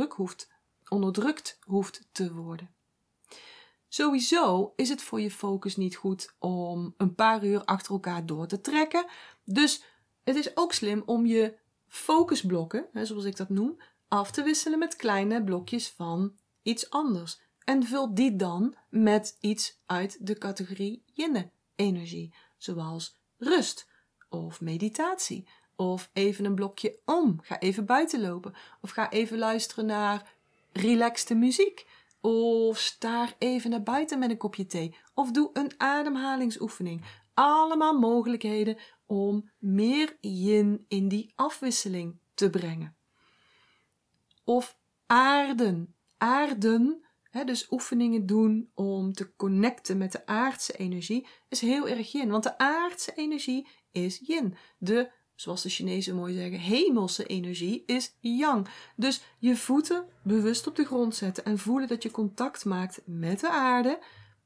hoeft, 0.10 0.52
onderdrukt 0.90 1.60
hoeft 1.66 2.08
te 2.12 2.34
worden. 2.34 2.70
Sowieso 3.90 4.74
is 4.76 4.90
het 4.90 5.02
voor 5.02 5.22
je 5.22 5.32
focus 5.32 5.76
niet 5.76 5.96
goed 5.96 6.36
om 6.40 6.94
een 6.98 7.16
paar 7.16 7.46
uur 7.46 7.66
achter 7.66 7.92
elkaar 7.92 8.26
door 8.26 8.48
te 8.48 8.62
trekken. 8.62 9.06
Dus 9.44 9.84
het 10.24 10.36
is 10.36 10.58
ook 10.58 10.74
slim 10.74 11.04
om 11.06 11.26
je 11.26 11.58
focusblokken, 11.88 12.88
zoals 12.94 13.24
ik 13.24 13.38
dat 13.38 13.50
noem, 13.50 13.78
af 14.08 14.32
te 14.32 14.44
wisselen 14.44 14.80
met 14.80 14.96
kleine 14.96 15.44
blokjes 15.44 15.90
van 15.90 16.34
iets 16.62 16.90
anders. 16.90 17.42
En 17.64 17.84
vul 17.84 18.14
die 18.14 18.36
dan 18.36 18.76
met 18.90 19.38
iets 19.40 19.80
uit 19.86 20.28
de 20.28 20.38
categorie 20.38 21.04
yin-energie, 21.14 22.34
zoals 22.58 23.18
rust 23.38 23.88
of 24.30 24.62
meditatie. 24.62 25.48
Of 25.76 26.10
even 26.14 26.46
een 26.46 26.56
blokje 26.56 27.00
om. 27.06 27.40
Ga 27.42 27.60
even 27.60 27.86
buiten 27.86 28.22
lopen. 28.22 28.54
Of 28.82 28.90
ga 28.90 29.10
even 29.12 29.38
luisteren 29.38 29.86
naar 29.86 30.34
relaxte 30.72 31.36
muziek. 31.36 31.88
Of 32.22 32.78
staar 32.78 33.36
even 33.38 33.70
naar 33.70 33.84
buiten 33.84 34.20
met 34.20 34.30
een 34.30 34.38
kopje 34.38 34.66
thee. 34.66 34.96
Of 35.14 35.32
doe 35.32 35.50
een 35.54 35.74
ademhalingsoefening. 35.78 37.06
Allemaal 37.34 38.00
mogelijkheden 38.00 38.78
om 39.06 39.50
meer 39.58 40.18
yin 40.20 40.86
in 40.88 41.08
die 41.08 41.34
afwisseling 41.36 42.20
te 42.34 42.50
brengen. 42.50 42.98
Of 44.44 44.78
aarden. 45.06 45.96
Aarden, 46.18 47.06
hè, 47.24 47.44
dus 47.44 47.72
oefeningen 47.72 48.26
doen 48.26 48.72
om 48.74 49.14
te 49.14 49.36
connecten 49.36 49.98
met 49.98 50.12
de 50.12 50.26
aardse 50.26 50.74
energie, 50.74 51.28
is 51.50 51.62
heel 51.62 51.88
erg 51.88 52.12
yin. 52.12 52.30
Want 52.30 52.44
de 52.44 52.58
aardse 52.58 53.14
energie 53.14 53.68
is 53.92 54.20
yin. 54.24 54.56
De 54.78 55.12
zoals 55.42 55.62
de 55.62 55.70
Chinezen 55.70 56.16
mooi 56.16 56.34
zeggen, 56.34 56.60
hemelse 56.60 57.26
energie 57.26 57.84
is 57.86 58.16
yang. 58.20 58.68
Dus 58.96 59.22
je 59.38 59.56
voeten 59.56 60.06
bewust 60.24 60.68
op 60.68 60.76
de 60.76 60.86
grond 60.86 61.16
zetten 61.16 61.46
en 61.46 61.58
voelen 61.58 61.88
dat 61.88 62.04
je 62.04 62.12
contact 62.12 62.66
maakt 62.66 63.02
met 63.06 63.40
de 63.40 63.50
aarde. 63.50 64.00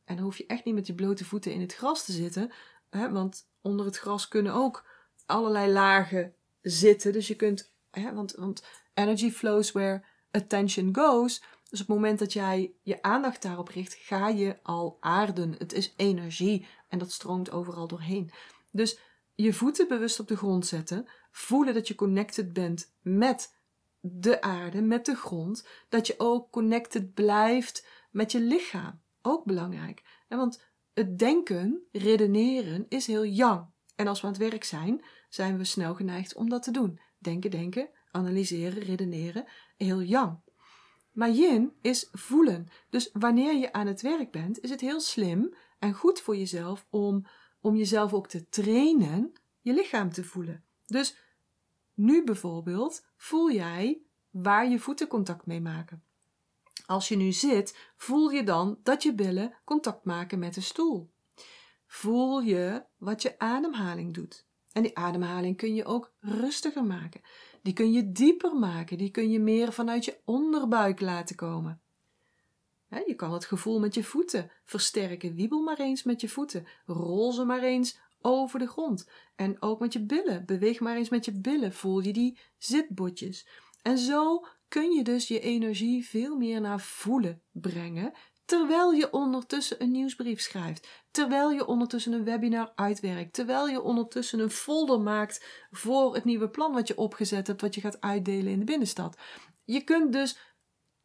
En 0.05 0.15
dan 0.15 0.25
hoef 0.25 0.37
je 0.37 0.45
echt 0.45 0.65
niet 0.65 0.75
met 0.75 0.87
je 0.87 0.93
blote 0.93 1.25
voeten 1.25 1.53
in 1.53 1.61
het 1.61 1.73
gras 1.73 2.05
te 2.05 2.11
zitten, 2.11 2.51
hè, 2.89 3.11
want 3.11 3.49
onder 3.61 3.85
het 3.85 3.97
gras 3.97 4.27
kunnen 4.27 4.53
ook 4.53 4.85
allerlei 5.25 5.71
lagen 5.71 6.33
zitten. 6.61 7.13
Dus 7.13 7.27
je 7.27 7.35
kunt, 7.35 7.73
hè, 7.91 8.13
want, 8.13 8.31
want 8.31 8.63
energy 8.93 9.31
flows 9.31 9.71
where 9.71 10.05
attention 10.31 10.95
goes. 10.95 11.43
Dus 11.69 11.81
op 11.81 11.87
het 11.87 11.95
moment 11.95 12.19
dat 12.19 12.33
jij 12.33 12.73
je 12.81 13.01
aandacht 13.01 13.41
daarop 13.41 13.67
richt, 13.67 13.93
ga 13.93 14.27
je 14.27 14.57
al 14.63 14.97
aarden. 14.99 15.55
Het 15.57 15.73
is 15.73 15.93
energie 15.95 16.67
en 16.87 16.99
dat 16.99 17.11
stroomt 17.11 17.51
overal 17.51 17.87
doorheen. 17.87 18.31
Dus 18.71 18.99
je 19.35 19.53
voeten 19.53 19.87
bewust 19.87 20.19
op 20.19 20.27
de 20.27 20.37
grond 20.37 20.65
zetten, 20.65 21.07
voelen 21.31 21.73
dat 21.73 21.87
je 21.87 21.95
connected 21.95 22.53
bent 22.53 22.93
met 23.01 23.55
de 23.99 24.41
aarde, 24.41 24.81
met 24.81 25.05
de 25.05 25.15
grond, 25.15 25.67
dat 25.89 26.07
je 26.07 26.15
ook 26.17 26.51
connected 26.51 27.13
blijft 27.13 27.87
met 28.11 28.31
je 28.31 28.39
lichaam. 28.39 29.01
Ook 29.21 29.45
belangrijk. 29.45 30.03
Want 30.27 30.63
het 30.93 31.19
denken, 31.19 31.83
redeneren 31.91 32.85
is 32.89 33.07
heel 33.07 33.25
yang. 33.25 33.65
En 33.95 34.07
als 34.07 34.21
we 34.21 34.27
aan 34.27 34.33
het 34.33 34.41
werk 34.41 34.63
zijn, 34.63 35.05
zijn 35.29 35.57
we 35.57 35.63
snel 35.63 35.95
geneigd 35.95 36.35
om 36.35 36.49
dat 36.49 36.63
te 36.63 36.71
doen. 36.71 36.99
Denken, 37.17 37.51
denken, 37.51 37.89
analyseren, 38.11 38.83
redeneren, 38.83 39.45
heel 39.77 40.01
yang. 40.01 40.39
Maar 41.11 41.29
yin 41.29 41.73
is 41.81 42.07
voelen. 42.11 42.67
Dus 42.89 43.09
wanneer 43.13 43.55
je 43.55 43.73
aan 43.73 43.87
het 43.87 44.01
werk 44.01 44.31
bent, 44.31 44.59
is 44.59 44.69
het 44.69 44.81
heel 44.81 44.99
slim 44.99 45.53
en 45.79 45.93
goed 45.93 46.21
voor 46.21 46.35
jezelf 46.35 46.85
om 46.89 47.25
om 47.63 47.75
jezelf 47.75 48.13
ook 48.13 48.27
te 48.27 48.49
trainen 48.49 49.33
je 49.61 49.73
lichaam 49.73 50.11
te 50.11 50.23
voelen. 50.23 50.63
Dus 50.85 51.17
nu 51.93 52.23
bijvoorbeeld 52.23 53.05
voel 53.17 53.51
jij 53.51 54.01
waar 54.29 54.69
je 54.69 54.79
voeten 54.79 55.07
contact 55.07 55.45
mee 55.45 55.61
maken. 55.61 56.03
Als 56.85 57.07
je 57.07 57.15
nu 57.15 57.31
zit, 57.31 57.91
voel 57.95 58.29
je 58.29 58.43
dan 58.43 58.79
dat 58.83 59.03
je 59.03 59.13
billen 59.13 59.53
contact 59.63 60.05
maken 60.05 60.39
met 60.39 60.53
de 60.53 60.61
stoel. 60.61 61.11
Voel 61.85 62.41
je 62.41 62.85
wat 62.97 63.21
je 63.21 63.39
ademhaling 63.39 64.13
doet. 64.13 64.47
En 64.71 64.83
die 64.83 64.97
ademhaling 64.97 65.57
kun 65.57 65.75
je 65.75 65.85
ook 65.85 66.13
rustiger 66.19 66.83
maken. 66.83 67.21
Die 67.61 67.73
kun 67.73 67.91
je 67.91 68.11
dieper 68.11 68.55
maken. 68.55 68.97
Die 68.97 69.11
kun 69.11 69.29
je 69.29 69.39
meer 69.39 69.73
vanuit 69.73 70.05
je 70.05 70.21
onderbuik 70.25 71.01
laten 71.01 71.35
komen. 71.35 71.82
Je 73.05 73.15
kan 73.15 73.33
het 73.33 73.45
gevoel 73.45 73.79
met 73.79 73.93
je 73.93 74.03
voeten 74.03 74.51
versterken. 74.63 75.35
Wiebel 75.35 75.61
maar 75.61 75.79
eens 75.79 76.03
met 76.03 76.21
je 76.21 76.29
voeten. 76.29 76.67
Rol 76.85 77.31
ze 77.31 77.43
maar 77.43 77.63
eens 77.63 77.99
over 78.21 78.59
de 78.59 78.67
grond. 78.67 79.09
En 79.35 79.61
ook 79.61 79.79
met 79.79 79.93
je 79.93 80.05
billen. 80.05 80.45
Beweeg 80.45 80.79
maar 80.79 80.95
eens 80.95 81.09
met 81.09 81.25
je 81.25 81.31
billen. 81.31 81.73
Voel 81.73 81.99
je 81.99 82.13
die 82.13 82.37
zitbotjes. 82.57 83.47
En 83.81 83.97
zo 83.97 84.45
kun 84.67 84.91
je 84.91 85.03
dus 85.03 85.27
je 85.27 85.39
energie 85.39 86.05
veel 86.05 86.37
meer 86.37 86.61
naar 86.61 86.79
voelen 86.79 87.41
brengen. 87.51 88.11
Terwijl 88.45 88.91
je 88.91 89.11
ondertussen 89.11 89.81
een 89.81 89.91
nieuwsbrief 89.91 90.41
schrijft. 90.41 90.87
Terwijl 91.11 91.51
je 91.51 91.65
ondertussen 91.65 92.13
een 92.13 92.23
webinar 92.23 92.71
uitwerkt. 92.75 93.33
Terwijl 93.33 93.67
je 93.67 93.81
ondertussen 93.81 94.39
een 94.39 94.49
folder 94.49 95.01
maakt 95.01 95.65
voor 95.71 96.13
het 96.13 96.23
nieuwe 96.23 96.49
plan 96.49 96.73
wat 96.73 96.87
je 96.87 96.97
opgezet 96.97 97.47
hebt. 97.47 97.61
Wat 97.61 97.75
je 97.75 97.81
gaat 97.81 98.01
uitdelen 98.01 98.51
in 98.51 98.59
de 98.59 98.65
binnenstad. 98.65 99.17
Je 99.65 99.83
kunt 99.83 100.13
dus 100.13 100.37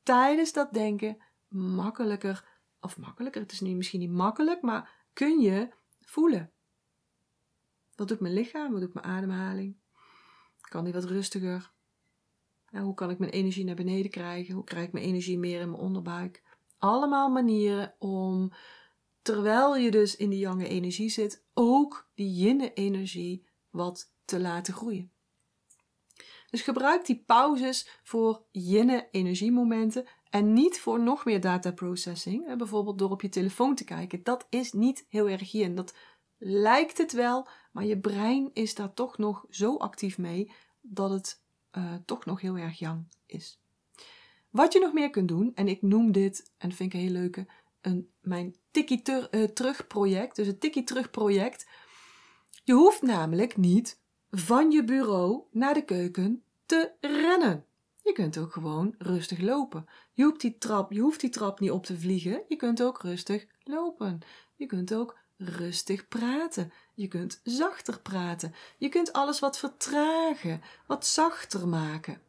tijdens 0.02 0.52
dat 0.52 0.72
denken 0.72 1.16
makkelijker, 1.48 2.48
of 2.80 2.98
makkelijker, 2.98 3.40
het 3.40 3.52
is 3.52 3.60
niet, 3.60 3.76
misschien 3.76 4.00
niet 4.00 4.10
makkelijk, 4.10 4.62
maar 4.62 5.06
kun 5.12 5.40
je 5.40 5.68
voelen. 6.00 6.52
Wat 7.94 8.08
doet 8.08 8.20
mijn 8.20 8.34
lichaam? 8.34 8.72
Wat 8.72 8.80
doet 8.80 8.94
mijn 8.94 9.06
ademhaling? 9.06 9.76
Kan 10.60 10.84
die 10.84 10.92
wat 10.92 11.04
rustiger? 11.04 11.76
hoe 12.70 12.94
kan 12.94 13.10
ik 13.10 13.18
mijn 13.18 13.32
energie 13.32 13.64
naar 13.64 13.74
beneden 13.74 14.10
krijgen? 14.10 14.54
Hoe 14.54 14.64
krijg 14.64 14.86
ik 14.86 14.92
mijn 14.92 15.04
energie 15.04 15.38
meer 15.38 15.60
in 15.60 15.70
mijn 15.70 15.82
onderbuik? 15.82 16.42
Allemaal 16.78 17.30
manieren 17.30 17.94
om, 17.98 18.52
terwijl 19.22 19.76
je 19.76 19.90
dus 19.90 20.16
in 20.16 20.30
die 20.30 20.38
jonge 20.38 20.68
energie 20.68 21.08
zit, 21.08 21.44
ook 21.54 22.10
die 22.14 22.34
yin 22.34 22.60
energie 22.60 23.46
wat 23.70 24.12
te 24.24 24.40
laten 24.40 24.74
groeien. 24.74 25.12
Dus 26.50 26.62
gebruik 26.62 27.06
die 27.06 27.22
pauzes 27.26 28.00
voor 28.02 28.44
yin 28.50 29.06
energiemomenten 29.10 30.06
en 30.30 30.52
niet 30.52 30.80
voor 30.80 31.00
nog 31.00 31.24
meer 31.24 31.40
data 31.40 31.72
processing, 31.72 32.56
bijvoorbeeld 32.56 32.98
door 32.98 33.10
op 33.10 33.22
je 33.22 33.28
telefoon 33.28 33.74
te 33.74 33.84
kijken. 33.84 34.22
Dat 34.22 34.46
is 34.48 34.72
niet 34.72 35.06
heel 35.08 35.28
erg 35.28 35.52
yin. 35.52 35.74
Dat 35.74 35.94
lijkt 36.38 36.98
het 36.98 37.12
wel, 37.12 37.48
maar 37.72 37.84
je 37.84 37.98
brein 37.98 38.50
is 38.52 38.74
daar 38.74 38.94
toch 38.94 39.18
nog 39.18 39.44
zo 39.50 39.76
actief 39.76 40.18
mee 40.18 40.52
dat 40.80 41.10
het 41.10 41.42
uh, 41.72 41.94
toch 42.04 42.24
nog 42.24 42.40
heel 42.40 42.56
erg 42.56 42.78
yang 42.78 43.06
is. 43.26 43.60
Wat 44.50 44.72
je 44.72 44.80
nog 44.80 44.92
meer 44.92 45.10
kunt 45.10 45.28
doen, 45.28 45.54
en 45.54 45.68
ik 45.68 45.82
noem 45.82 46.12
dit, 46.12 46.52
en 46.58 46.72
vind 46.72 46.92
ik 46.92 47.00
een 47.00 47.06
heel 47.06 47.16
leuke, 47.16 47.46
een, 47.80 48.10
mijn 48.20 48.56
tikkie 48.70 49.02
ter, 49.02 49.28
uh, 49.30 49.44
terug 49.44 49.86
project. 49.86 50.36
Dus 50.36 50.46
het 50.46 50.60
tikkie 50.60 50.84
terug 50.84 51.10
project. 51.10 51.68
Je 52.64 52.72
hoeft 52.72 53.02
namelijk 53.02 53.56
niet 53.56 54.00
van 54.30 54.70
je 54.70 54.84
bureau 54.84 55.42
naar 55.50 55.74
de 55.74 55.84
keuken 55.84 56.42
te 56.66 56.92
rennen. 57.00 57.64
Je 58.08 58.14
kunt 58.14 58.38
ook 58.38 58.52
gewoon 58.52 58.94
rustig 58.98 59.40
lopen. 59.40 59.86
Je 60.12 60.24
hoeft, 60.24 60.40
die 60.40 60.58
trap, 60.58 60.92
je 60.92 61.00
hoeft 61.00 61.20
die 61.20 61.30
trap 61.30 61.60
niet 61.60 61.70
op 61.70 61.86
te 61.86 61.98
vliegen. 61.98 62.42
Je 62.48 62.56
kunt 62.56 62.82
ook 62.82 63.02
rustig 63.02 63.46
lopen. 63.62 64.20
Je 64.56 64.66
kunt 64.66 64.94
ook 64.94 65.18
rustig 65.36 66.08
praten. 66.08 66.72
Je 66.94 67.08
kunt 67.08 67.40
zachter 67.42 68.00
praten. 68.00 68.54
Je 68.78 68.88
kunt 68.88 69.12
alles 69.12 69.38
wat 69.38 69.58
vertragen, 69.58 70.62
wat 70.86 71.06
zachter 71.06 71.68
maken. 71.68 72.20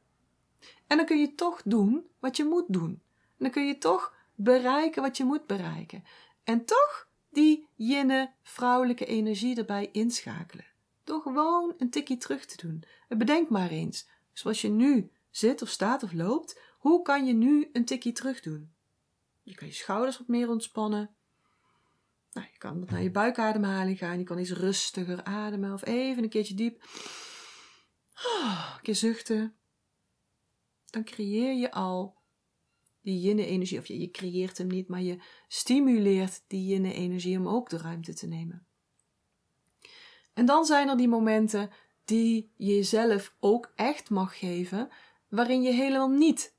En 0.88 0.98
dan 0.98 1.06
kun 1.06 1.20
je 1.20 1.36
toch 1.36 1.62
doen 1.65 2.06
wat 2.20 2.38
je 2.38 2.44
moet 2.44 2.65
doen. 2.68 3.02
En 3.22 3.38
dan 3.38 3.52
kun 3.52 3.68
je 3.68 3.78
toch 3.78 4.13
bereiken 4.36 5.02
wat 5.02 5.18
je 5.18 5.24
moet 5.24 5.48
bereiken. 5.48 6.04
En 6.44 6.65
toch 6.65 7.08
die 7.30 7.68
jinne 7.76 8.32
vrouwelijke 8.44 9.06
energie 9.06 9.58
erbij 9.58 9.89
inschakelen. 9.92 10.65
Door 11.04 11.22
gewoon 11.22 11.74
een 11.78 11.89
tikje 11.89 12.18
terug 12.18 12.46
te 12.46 12.68
doen. 12.68 12.84
En 13.08 13.18
bedenk 13.18 13.50
maar 13.50 13.70
eens, 13.70 14.08
zoals 14.34 14.62
je 14.62 14.70
nu 14.70 15.12
zit 15.39 15.62
of 15.62 15.69
staat 15.69 16.04
of 16.04 16.13
loopt, 16.13 16.60
hoe 16.78 17.02
kan 17.02 17.25
je 17.25 17.34
nu 17.34 17.69
een 17.73 17.86
tikje 17.86 18.12
terug 18.12 18.41
doen? 18.41 18.73
Je 19.43 19.56
kan 19.56 19.67
je 19.67 19.73
schouders 19.73 20.17
wat 20.17 20.28
meer 20.28 20.49
ontspannen. 20.49 21.15
Nou, 22.32 22.47
je 22.52 22.58
kan 22.58 22.86
naar 22.89 23.02
je 23.02 23.12
buikademhaling 23.12 23.97
gaan. 23.97 24.17
Je 24.17 24.23
kan 24.23 24.38
eens 24.38 24.52
rustiger 24.52 25.23
ademen 25.23 25.73
of 25.73 25.86
even 25.86 26.23
een 26.23 26.30
keertje 26.30 26.54
diep. 26.54 26.84
Ah, 28.13 28.73
een 28.75 28.82
keer 28.82 28.95
zuchten. 28.95 29.56
Dan 30.86 31.04
creëer 31.04 31.54
je 31.54 31.71
al 31.71 32.17
die 33.02 33.19
yin-energie. 33.19 33.80
Of 33.80 33.86
je, 33.86 33.99
je 33.99 34.12
creëert 34.12 34.58
hem 34.58 34.67
niet, 34.67 34.88
maar 34.88 35.02
je 35.02 35.21
stimuleert 35.47 36.43
die 36.47 36.65
yin-energie 36.65 37.38
om 37.38 37.47
ook 37.47 37.69
de 37.69 37.78
ruimte 37.78 38.13
te 38.13 38.28
nemen. 38.28 38.67
En 40.34 40.45
dan 40.45 40.65
zijn 40.65 40.89
er 40.89 40.97
die 40.97 41.08
momenten 41.08 41.69
die 42.06 42.54
je 42.56 42.75
jezelf 42.75 43.36
ook 43.39 43.71
echt 43.75 44.10
mag 44.10 44.39
geven, 44.39 44.89
waarin 45.30 45.62
je 45.62 45.72
helemaal 45.72 46.10
niet 46.10 46.56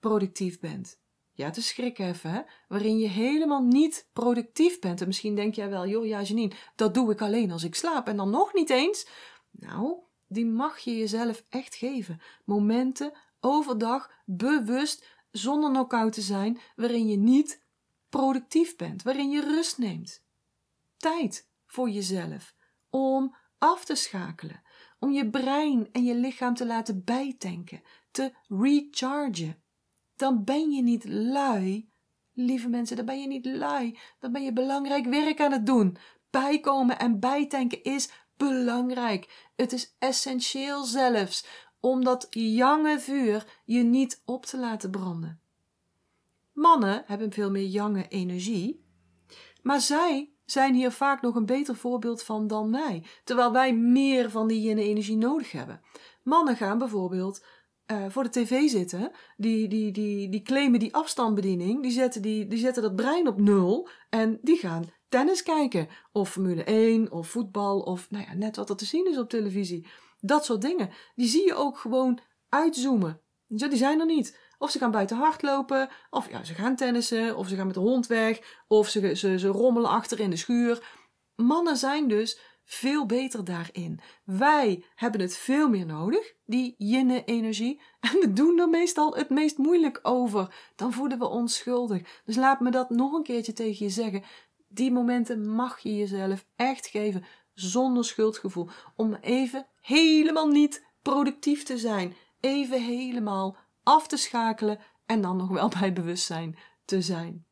productief 0.00 0.60
bent. 0.60 1.00
Ja, 1.32 1.50
te 1.50 1.62
schrik 1.62 1.98
even, 1.98 2.30
hè? 2.30 2.40
Waarin 2.68 2.98
je 2.98 3.08
helemaal 3.08 3.62
niet 3.62 4.08
productief 4.12 4.78
bent. 4.78 5.00
En 5.00 5.06
misschien 5.06 5.34
denk 5.34 5.54
jij 5.54 5.68
wel, 5.68 5.86
joh, 5.86 6.06
ja, 6.06 6.22
Janine, 6.22 6.54
dat 6.74 6.94
doe 6.94 7.12
ik 7.12 7.20
alleen 7.20 7.50
als 7.50 7.64
ik 7.64 7.74
slaap 7.74 8.08
en 8.08 8.16
dan 8.16 8.30
nog 8.30 8.54
niet 8.54 8.70
eens. 8.70 9.08
Nou, 9.50 9.96
die 10.26 10.46
mag 10.46 10.78
je 10.78 10.96
jezelf 10.96 11.44
echt 11.48 11.74
geven. 11.74 12.20
Momenten 12.44 13.12
overdag, 13.40 14.10
bewust, 14.24 15.06
zonder 15.30 15.70
knock-out 15.70 16.12
te 16.12 16.20
zijn, 16.20 16.58
waarin 16.76 17.08
je 17.08 17.16
niet 17.16 17.62
productief 18.08 18.76
bent, 18.76 19.02
waarin 19.02 19.30
je 19.30 19.40
rust 19.40 19.78
neemt. 19.78 20.24
Tijd 20.96 21.48
voor 21.66 21.90
jezelf 21.90 22.54
om 22.90 23.36
af 23.58 23.84
te 23.84 23.94
schakelen, 23.94 24.62
om 24.98 25.10
je 25.12 25.30
brein 25.30 25.88
en 25.92 26.04
je 26.04 26.14
lichaam 26.14 26.54
te 26.54 26.66
laten 26.66 27.04
bijtanken, 27.04 27.82
te 28.18 28.32
rechargen. 28.48 29.62
Dan 30.16 30.44
ben 30.44 30.70
je 30.70 30.82
niet 30.82 31.04
lui. 31.04 31.90
Lieve 32.32 32.68
mensen, 32.68 32.96
dan 32.96 33.04
ben 33.04 33.20
je 33.20 33.26
niet 33.26 33.46
lui. 33.46 33.98
Dan 34.18 34.32
ben 34.32 34.42
je 34.42 34.52
belangrijk 34.52 35.06
werk 35.06 35.40
aan 35.40 35.52
het 35.52 35.66
doen. 35.66 35.96
Bijkomen 36.30 36.98
en 36.98 37.20
bijtanken 37.20 37.82
is 37.82 38.10
belangrijk. 38.36 39.50
Het 39.56 39.72
is 39.72 39.94
essentieel 39.98 40.84
zelfs 40.84 41.46
om 41.80 42.04
dat 42.04 42.26
jonge 42.30 43.00
vuur 43.00 43.60
je 43.64 43.82
niet 43.82 44.22
op 44.24 44.46
te 44.46 44.58
laten 44.58 44.90
branden. 44.90 45.40
Mannen 46.52 47.02
hebben 47.06 47.32
veel 47.32 47.50
meer 47.50 47.66
jonge 47.66 48.08
energie, 48.08 48.84
maar 49.62 49.80
zij 49.80 50.32
zijn 50.44 50.74
hier 50.74 50.90
vaak 50.90 51.22
nog 51.22 51.34
een 51.34 51.46
beter 51.46 51.76
voorbeeld 51.76 52.22
van 52.22 52.46
dan 52.46 52.72
wij, 52.72 53.04
terwijl 53.24 53.52
wij 53.52 53.74
meer 53.74 54.30
van 54.30 54.48
die 54.48 54.60
yin-energie 54.60 55.16
nodig 55.16 55.52
hebben. 55.52 55.80
Mannen 56.22 56.56
gaan 56.56 56.78
bijvoorbeeld 56.78 57.44
uh, 57.92 58.04
voor 58.08 58.22
de 58.22 58.30
tv 58.30 58.68
zitten, 58.68 59.10
die, 59.36 59.68
die, 59.68 59.92
die, 59.92 60.28
die 60.28 60.42
claimen 60.42 60.80
die 60.80 60.94
afstandsbediening, 60.94 61.82
die 61.82 61.90
zetten, 61.92 62.22
die, 62.22 62.46
die 62.46 62.58
zetten 62.58 62.82
dat 62.82 62.96
brein 62.96 63.28
op 63.28 63.40
nul 63.40 63.88
en 64.10 64.38
die 64.42 64.56
gaan 64.56 64.84
tennis 65.08 65.42
kijken, 65.42 65.88
of 66.12 66.30
Formule 66.30 66.64
1, 66.64 67.12
of 67.12 67.28
voetbal, 67.28 67.80
of 67.80 68.10
nou 68.10 68.24
ja, 68.24 68.34
net 68.34 68.56
wat 68.56 68.70
er 68.70 68.76
te 68.76 68.84
zien 68.84 69.10
is 69.10 69.18
op 69.18 69.28
televisie. 69.28 69.86
Dat 70.20 70.44
soort 70.44 70.60
dingen. 70.60 70.90
Die 71.14 71.28
zie 71.28 71.46
je 71.46 71.54
ook 71.54 71.78
gewoon 71.78 72.20
uitzoomen. 72.48 73.20
Die 73.46 73.76
zijn 73.76 74.00
er 74.00 74.06
niet. 74.06 74.38
Of 74.58 74.70
ze 74.70 74.78
gaan 74.78 74.90
buiten 74.90 75.16
hardlopen, 75.16 75.88
of 76.10 76.30
ja, 76.30 76.44
ze 76.44 76.54
gaan 76.54 76.76
tennissen, 76.76 77.36
of 77.36 77.48
ze 77.48 77.56
gaan 77.56 77.66
met 77.66 77.74
de 77.74 77.80
hond 77.80 78.06
weg, 78.06 78.62
of 78.68 78.88
ze, 78.88 79.14
ze, 79.14 79.38
ze 79.38 79.48
rommelen 79.48 79.90
achter 79.90 80.20
in 80.20 80.30
de 80.30 80.36
schuur. 80.36 80.96
Mannen 81.36 81.76
zijn 81.76 82.08
dus 82.08 82.40
veel 82.70 83.06
beter 83.06 83.44
daarin. 83.44 84.00
Wij 84.24 84.84
hebben 84.94 85.20
het 85.20 85.36
veel 85.36 85.68
meer 85.68 85.86
nodig, 85.86 86.34
die 86.46 86.74
yin-energie. 86.78 87.80
En 88.00 88.20
we 88.20 88.32
doen 88.32 88.58
er 88.58 88.68
meestal 88.68 89.16
het 89.16 89.30
meest 89.30 89.58
moeilijk 89.58 89.98
over. 90.02 90.54
Dan 90.76 90.92
voelen 90.92 91.18
we 91.18 91.26
ons 91.26 91.56
schuldig. 91.56 92.20
Dus 92.24 92.36
laat 92.36 92.60
me 92.60 92.70
dat 92.70 92.90
nog 92.90 93.12
een 93.12 93.22
keertje 93.22 93.52
tegen 93.52 93.84
je 93.84 93.92
zeggen. 93.92 94.22
Die 94.68 94.92
momenten 94.92 95.54
mag 95.54 95.78
je 95.78 95.96
jezelf 95.96 96.44
echt 96.56 96.86
geven 96.86 97.24
zonder 97.54 98.04
schuldgevoel. 98.04 98.68
Om 98.96 99.14
even 99.14 99.66
helemaal 99.80 100.48
niet 100.48 100.86
productief 101.02 101.62
te 101.62 101.78
zijn. 101.78 102.16
Even 102.40 102.82
helemaal 102.82 103.56
af 103.82 104.06
te 104.06 104.16
schakelen 104.16 104.78
en 105.06 105.20
dan 105.20 105.36
nog 105.36 105.48
wel 105.48 105.68
bij 105.80 105.92
bewustzijn 105.92 106.58
te 106.84 107.02
zijn. 107.02 107.46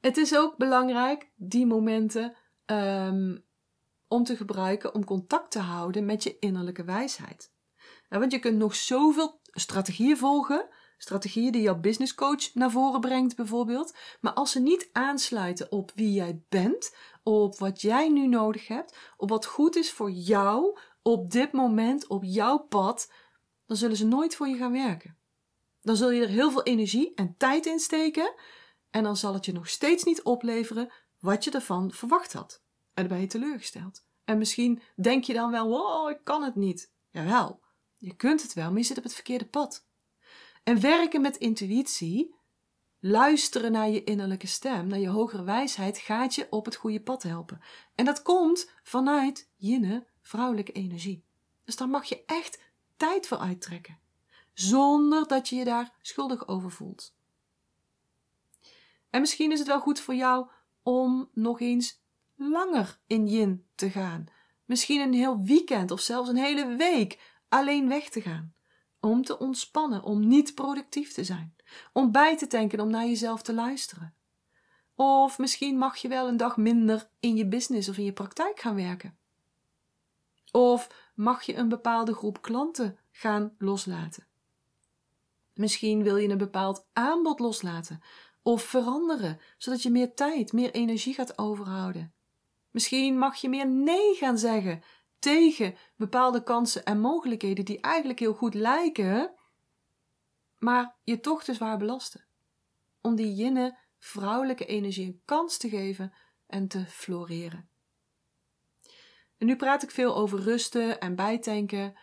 Het 0.00 0.16
is 0.16 0.36
ook 0.36 0.56
belangrijk, 0.56 1.30
die 1.36 1.66
momenten, 1.66 2.36
um, 2.66 3.46
om 4.08 4.24
te 4.24 4.36
gebruiken 4.36 4.94
om 4.94 5.04
contact 5.04 5.50
te 5.50 5.58
houden 5.58 6.04
met 6.04 6.22
je 6.22 6.38
innerlijke 6.38 6.84
wijsheid. 6.84 7.52
want 8.08 8.32
je 8.32 8.38
kunt 8.38 8.58
nog 8.58 8.74
zoveel 8.74 9.40
strategieën 9.42 10.16
volgen, 10.16 10.68
strategieën 10.98 11.52
die 11.52 11.62
jouw 11.62 11.80
business 11.80 12.14
coach 12.14 12.54
naar 12.54 12.70
voren 12.70 13.00
brengt 13.00 13.36
bijvoorbeeld, 13.36 13.96
maar 14.20 14.32
als 14.32 14.50
ze 14.50 14.60
niet 14.60 14.88
aansluiten 14.92 15.72
op 15.72 15.92
wie 15.94 16.12
jij 16.12 16.42
bent, 16.48 16.96
op 17.22 17.58
wat 17.58 17.80
jij 17.80 18.08
nu 18.08 18.26
nodig 18.26 18.68
hebt, 18.68 18.96
op 19.16 19.28
wat 19.28 19.46
goed 19.46 19.76
is 19.76 19.92
voor 19.92 20.10
jou 20.10 20.78
op 21.02 21.30
dit 21.30 21.52
moment 21.52 22.06
op 22.06 22.24
jouw 22.24 22.58
pad, 22.58 23.12
dan 23.66 23.76
zullen 23.76 23.96
ze 23.96 24.06
nooit 24.06 24.36
voor 24.36 24.48
je 24.48 24.56
gaan 24.56 24.72
werken. 24.72 25.16
Dan 25.80 25.96
zul 25.96 26.10
je 26.10 26.22
er 26.22 26.28
heel 26.28 26.50
veel 26.50 26.62
energie 26.62 27.14
en 27.14 27.34
tijd 27.36 27.66
in 27.66 27.78
steken 27.78 28.34
en 28.90 29.02
dan 29.02 29.16
zal 29.16 29.34
het 29.34 29.44
je 29.44 29.52
nog 29.52 29.68
steeds 29.68 30.04
niet 30.04 30.22
opleveren 30.22 30.92
wat 31.18 31.44
je 31.44 31.50
ervan 31.50 31.92
verwacht 31.92 32.32
had. 32.32 32.62
En 32.98 33.04
dan 33.08 33.12
ben 33.12 33.22
je 33.22 33.32
teleurgesteld. 33.32 34.04
En 34.24 34.38
misschien 34.38 34.82
denk 34.96 35.24
je 35.24 35.32
dan 35.32 35.50
wel, 35.50 35.68
wow, 35.68 36.10
ik 36.10 36.18
kan 36.24 36.42
het 36.42 36.54
niet. 36.54 36.92
Jawel, 37.10 37.60
je 37.96 38.16
kunt 38.16 38.42
het 38.42 38.52
wel, 38.52 38.68
maar 38.68 38.78
je 38.78 38.84
zit 38.84 38.98
op 38.98 39.02
het 39.02 39.14
verkeerde 39.14 39.46
pad. 39.46 39.86
En 40.62 40.80
werken 40.80 41.20
met 41.20 41.36
intuïtie, 41.36 42.34
luisteren 42.98 43.72
naar 43.72 43.88
je 43.88 44.04
innerlijke 44.04 44.46
stem, 44.46 44.86
naar 44.86 44.98
je 44.98 45.08
hogere 45.08 45.42
wijsheid, 45.42 45.98
gaat 45.98 46.34
je 46.34 46.46
op 46.50 46.64
het 46.64 46.76
goede 46.76 47.00
pad 47.00 47.22
helpen. 47.22 47.60
En 47.94 48.04
dat 48.04 48.22
komt 48.22 48.70
vanuit 48.82 49.50
jinne, 49.56 50.06
vrouwelijke 50.22 50.72
energie. 50.72 51.24
Dus 51.64 51.76
daar 51.76 51.88
mag 51.88 52.04
je 52.04 52.24
echt 52.24 52.62
tijd 52.96 53.26
voor 53.26 53.38
uittrekken, 53.38 53.98
zonder 54.52 55.26
dat 55.26 55.48
je 55.48 55.56
je 55.56 55.64
daar 55.64 55.94
schuldig 56.00 56.48
over 56.48 56.70
voelt. 56.70 57.14
En 59.10 59.20
misschien 59.20 59.52
is 59.52 59.58
het 59.58 59.68
wel 59.68 59.80
goed 59.80 60.00
voor 60.00 60.14
jou 60.14 60.48
om 60.82 61.28
nog 61.32 61.60
eens 61.60 62.06
langer 62.38 62.98
in 63.06 63.26
yin 63.26 63.66
te 63.74 63.90
gaan. 63.90 64.26
Misschien 64.64 65.00
een 65.00 65.12
heel 65.12 65.42
weekend 65.42 65.90
of 65.90 66.00
zelfs 66.00 66.28
een 66.28 66.36
hele 66.36 66.76
week 66.76 67.36
alleen 67.48 67.88
weg 67.88 68.08
te 68.08 68.20
gaan. 68.20 68.54
Om 69.00 69.24
te 69.24 69.38
ontspannen, 69.38 70.02
om 70.02 70.28
niet 70.28 70.54
productief 70.54 71.12
te 71.12 71.24
zijn. 71.24 71.56
Om 71.92 72.12
bij 72.12 72.36
te 72.36 72.46
tanken, 72.46 72.80
om 72.80 72.90
naar 72.90 73.06
jezelf 73.06 73.42
te 73.42 73.54
luisteren. 73.54 74.14
Of 74.94 75.38
misschien 75.38 75.78
mag 75.78 75.96
je 75.96 76.08
wel 76.08 76.28
een 76.28 76.36
dag 76.36 76.56
minder 76.56 77.10
in 77.20 77.36
je 77.36 77.46
business 77.46 77.88
of 77.88 77.98
in 77.98 78.04
je 78.04 78.12
praktijk 78.12 78.60
gaan 78.60 78.74
werken. 78.74 79.18
Of 80.50 81.10
mag 81.14 81.42
je 81.42 81.56
een 81.56 81.68
bepaalde 81.68 82.14
groep 82.14 82.42
klanten 82.42 82.98
gaan 83.10 83.54
loslaten. 83.58 84.26
Misschien 85.54 86.02
wil 86.02 86.16
je 86.16 86.28
een 86.28 86.38
bepaald 86.38 86.86
aanbod 86.92 87.38
loslaten 87.38 88.02
of 88.42 88.62
veranderen, 88.62 89.40
zodat 89.58 89.82
je 89.82 89.90
meer 89.90 90.14
tijd, 90.14 90.52
meer 90.52 90.70
energie 90.70 91.14
gaat 91.14 91.38
overhouden. 91.38 92.12
Misschien 92.78 93.18
mag 93.18 93.36
je 93.36 93.48
meer 93.48 93.68
nee 93.68 94.14
gaan 94.14 94.38
zeggen 94.38 94.82
tegen 95.18 95.76
bepaalde 95.96 96.42
kansen 96.42 96.84
en 96.84 97.00
mogelijkheden 97.00 97.64
die 97.64 97.80
eigenlijk 97.80 98.18
heel 98.18 98.34
goed 98.34 98.54
lijken, 98.54 99.34
maar 100.58 100.96
je 101.02 101.20
toch 101.20 101.44
te 101.44 101.54
zwaar 101.54 101.78
belasten. 101.78 102.26
Om 103.00 103.14
die 103.14 103.34
jinne 103.34 103.78
vrouwelijke 103.98 104.64
energie 104.64 105.06
een 105.06 105.22
kans 105.24 105.56
te 105.56 105.68
geven 105.68 106.12
en 106.46 106.68
te 106.68 106.86
floreren. 106.86 107.68
En 109.38 109.46
nu 109.46 109.56
praat 109.56 109.82
ik 109.82 109.90
veel 109.90 110.16
over 110.16 110.40
rusten 110.40 111.00
en 111.00 111.14
bijtanken, 111.14 111.98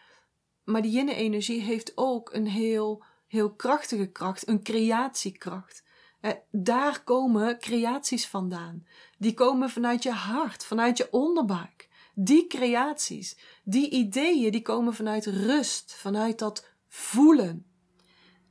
maar 0.64 0.82
die 0.82 0.92
yin-energie 0.92 1.62
heeft 1.62 1.92
ook 1.98 2.34
een 2.34 2.48
heel, 2.48 3.04
heel 3.28 3.54
krachtige 3.54 4.12
kracht, 4.12 4.48
een 4.48 4.64
creatiekracht. 4.64 5.84
Eh, 6.26 6.32
daar 6.52 7.04
komen 7.04 7.60
creaties 7.60 8.28
vandaan. 8.28 8.88
Die 9.18 9.34
komen 9.34 9.70
vanuit 9.70 10.04
je 10.04 10.12
hart, 10.12 10.66
vanuit 10.66 10.98
je 10.98 11.12
onderbuik. 11.12 11.90
Die 12.14 12.48
creaties, 12.48 13.38
die 13.64 13.90
ideeën, 13.90 14.52
die 14.52 14.62
komen 14.62 14.94
vanuit 14.94 15.26
rust, 15.26 15.96
vanuit 15.96 16.40
dat 16.40 16.68
voelen. 16.88 17.66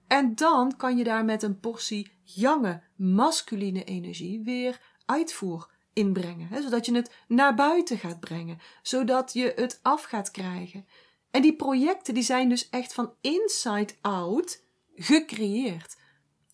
En 0.06 0.34
dan 0.34 0.76
kan 0.76 0.96
je 0.96 1.04
daar 1.04 1.24
met 1.24 1.42
een 1.42 1.60
portie 1.60 2.12
jonge, 2.22 2.82
masculine 2.96 3.84
energie 3.84 4.42
weer 4.42 4.80
uitvoer 5.06 5.70
inbrengen. 5.92 6.48
Hè, 6.48 6.62
zodat 6.62 6.86
je 6.86 6.94
het 6.94 7.12
naar 7.28 7.54
buiten 7.54 7.98
gaat 7.98 8.20
brengen. 8.20 8.58
Zodat 8.82 9.32
je 9.32 9.52
het 9.56 9.78
af 9.82 10.02
gaat 10.02 10.30
krijgen. 10.30 10.86
En 11.30 11.42
die 11.42 11.56
projecten 11.56 12.14
die 12.14 12.22
zijn 12.22 12.48
dus 12.48 12.68
echt 12.70 12.94
van 12.94 13.14
inside 13.20 13.94
out 14.00 14.62
gecreëerd. 14.94 15.96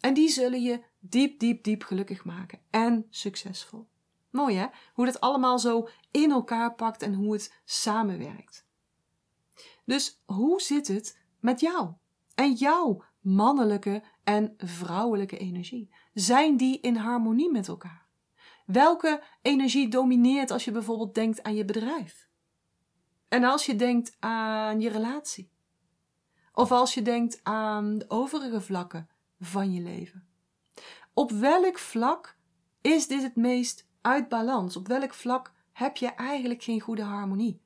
En 0.01 0.15
die 0.15 0.29
zullen 0.29 0.63
je 0.63 0.89
diep, 1.01 1.39
diep, 1.39 1.65
diep 1.65 1.83
gelukkig 1.83 2.25
maken. 2.25 2.61
En 2.71 3.07
succesvol. 3.11 3.89
Mooi 4.31 4.57
hè? 4.57 4.67
Hoe 4.93 5.05
dat 5.05 5.21
allemaal 5.21 5.59
zo 5.59 5.89
in 6.11 6.31
elkaar 6.31 6.75
pakt 6.75 7.03
en 7.03 7.15
hoe 7.15 7.33
het 7.33 7.61
samenwerkt. 7.65 8.67
Dus 9.85 10.23
hoe 10.25 10.61
zit 10.61 10.89
het 10.89 11.21
met 11.41 11.61
jou? 11.61 11.93
En 12.35 12.53
jouw 12.53 13.05
mannelijke 13.21 14.03
en 14.25 14.55
vrouwelijke 14.57 15.39
energie? 15.39 15.95
Zijn 16.15 16.57
die 16.57 16.81
in 16.81 16.97
harmonie 16.97 17.51
met 17.51 17.69
elkaar? 17.69 18.09
Welke 18.67 19.23
energie 19.43 19.89
domineert 19.89 20.51
als 20.51 20.65
je 20.65 20.71
bijvoorbeeld 20.71 21.15
denkt 21.15 21.43
aan 21.43 21.55
je 21.55 21.65
bedrijf? 21.65 22.29
En 23.29 23.45
als 23.45 23.67
je 23.67 23.77
denkt 23.77 24.17
aan 24.19 24.81
je 24.81 24.89
relatie? 24.89 25.51
Of 26.53 26.73
als 26.73 26.95
je 26.95 27.03
denkt 27.03 27.41
aan 27.43 27.99
de 27.99 28.05
overige 28.09 28.61
vlakken 28.61 29.09
van 29.41 29.73
je 29.73 29.81
leven? 29.81 30.30
Op 31.15 31.31
welk 31.31 31.79
vlak 31.79 32.37
is 32.81 33.07
dit 33.07 33.23
het 33.23 33.37
meest 33.37 33.87
uit 34.01 34.29
balans? 34.29 34.77
Op 34.77 34.89
welk 34.89 35.15
vlak 35.15 35.53
heb 35.73 35.97
je 35.97 36.07
eigenlijk 36.07 36.63
geen 36.63 36.81
goede 36.81 37.03
harmonie? 37.03 37.61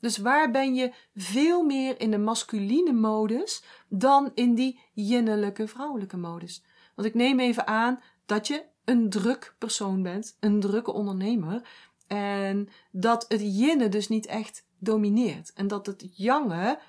Dus 0.00 0.18
waar 0.18 0.50
ben 0.50 0.74
je 0.74 0.92
veel 1.14 1.62
meer 1.62 2.00
in 2.00 2.10
de 2.10 2.18
masculine 2.18 2.92
modus 2.92 3.62
dan 3.88 4.30
in 4.34 4.54
die 4.54 4.80
jinnelijke 4.92 5.68
vrouwelijke 5.68 6.16
modus? 6.16 6.62
Want 6.94 7.08
ik 7.08 7.14
neem 7.14 7.40
even 7.40 7.66
aan 7.66 8.00
dat 8.26 8.46
je 8.46 8.64
een 8.84 9.10
druk 9.10 9.54
persoon 9.58 10.02
bent, 10.02 10.36
een 10.40 10.60
drukke 10.60 10.92
ondernemer. 10.92 11.68
En 12.06 12.68
dat 12.90 13.24
het 13.28 13.40
jinne 13.58 13.88
dus 13.88 14.08
niet 14.08 14.26
echt 14.26 14.66
domineert. 14.78 15.52
En 15.52 15.66
dat 15.66 15.86
het 15.86 16.08
jange 16.12 16.80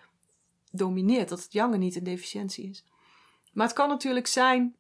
domineert, 0.72 1.30
dat 1.30 1.44
het 1.44 1.54
jange 1.54 1.78
niet 1.78 1.96
een 1.96 2.04
deficiëntie 2.04 2.70
is. 2.70 2.86
Maar 3.54 3.68
het 3.68 3.76
kan 3.76 3.90
natuurlijk 3.90 4.28
zijn 4.28 4.76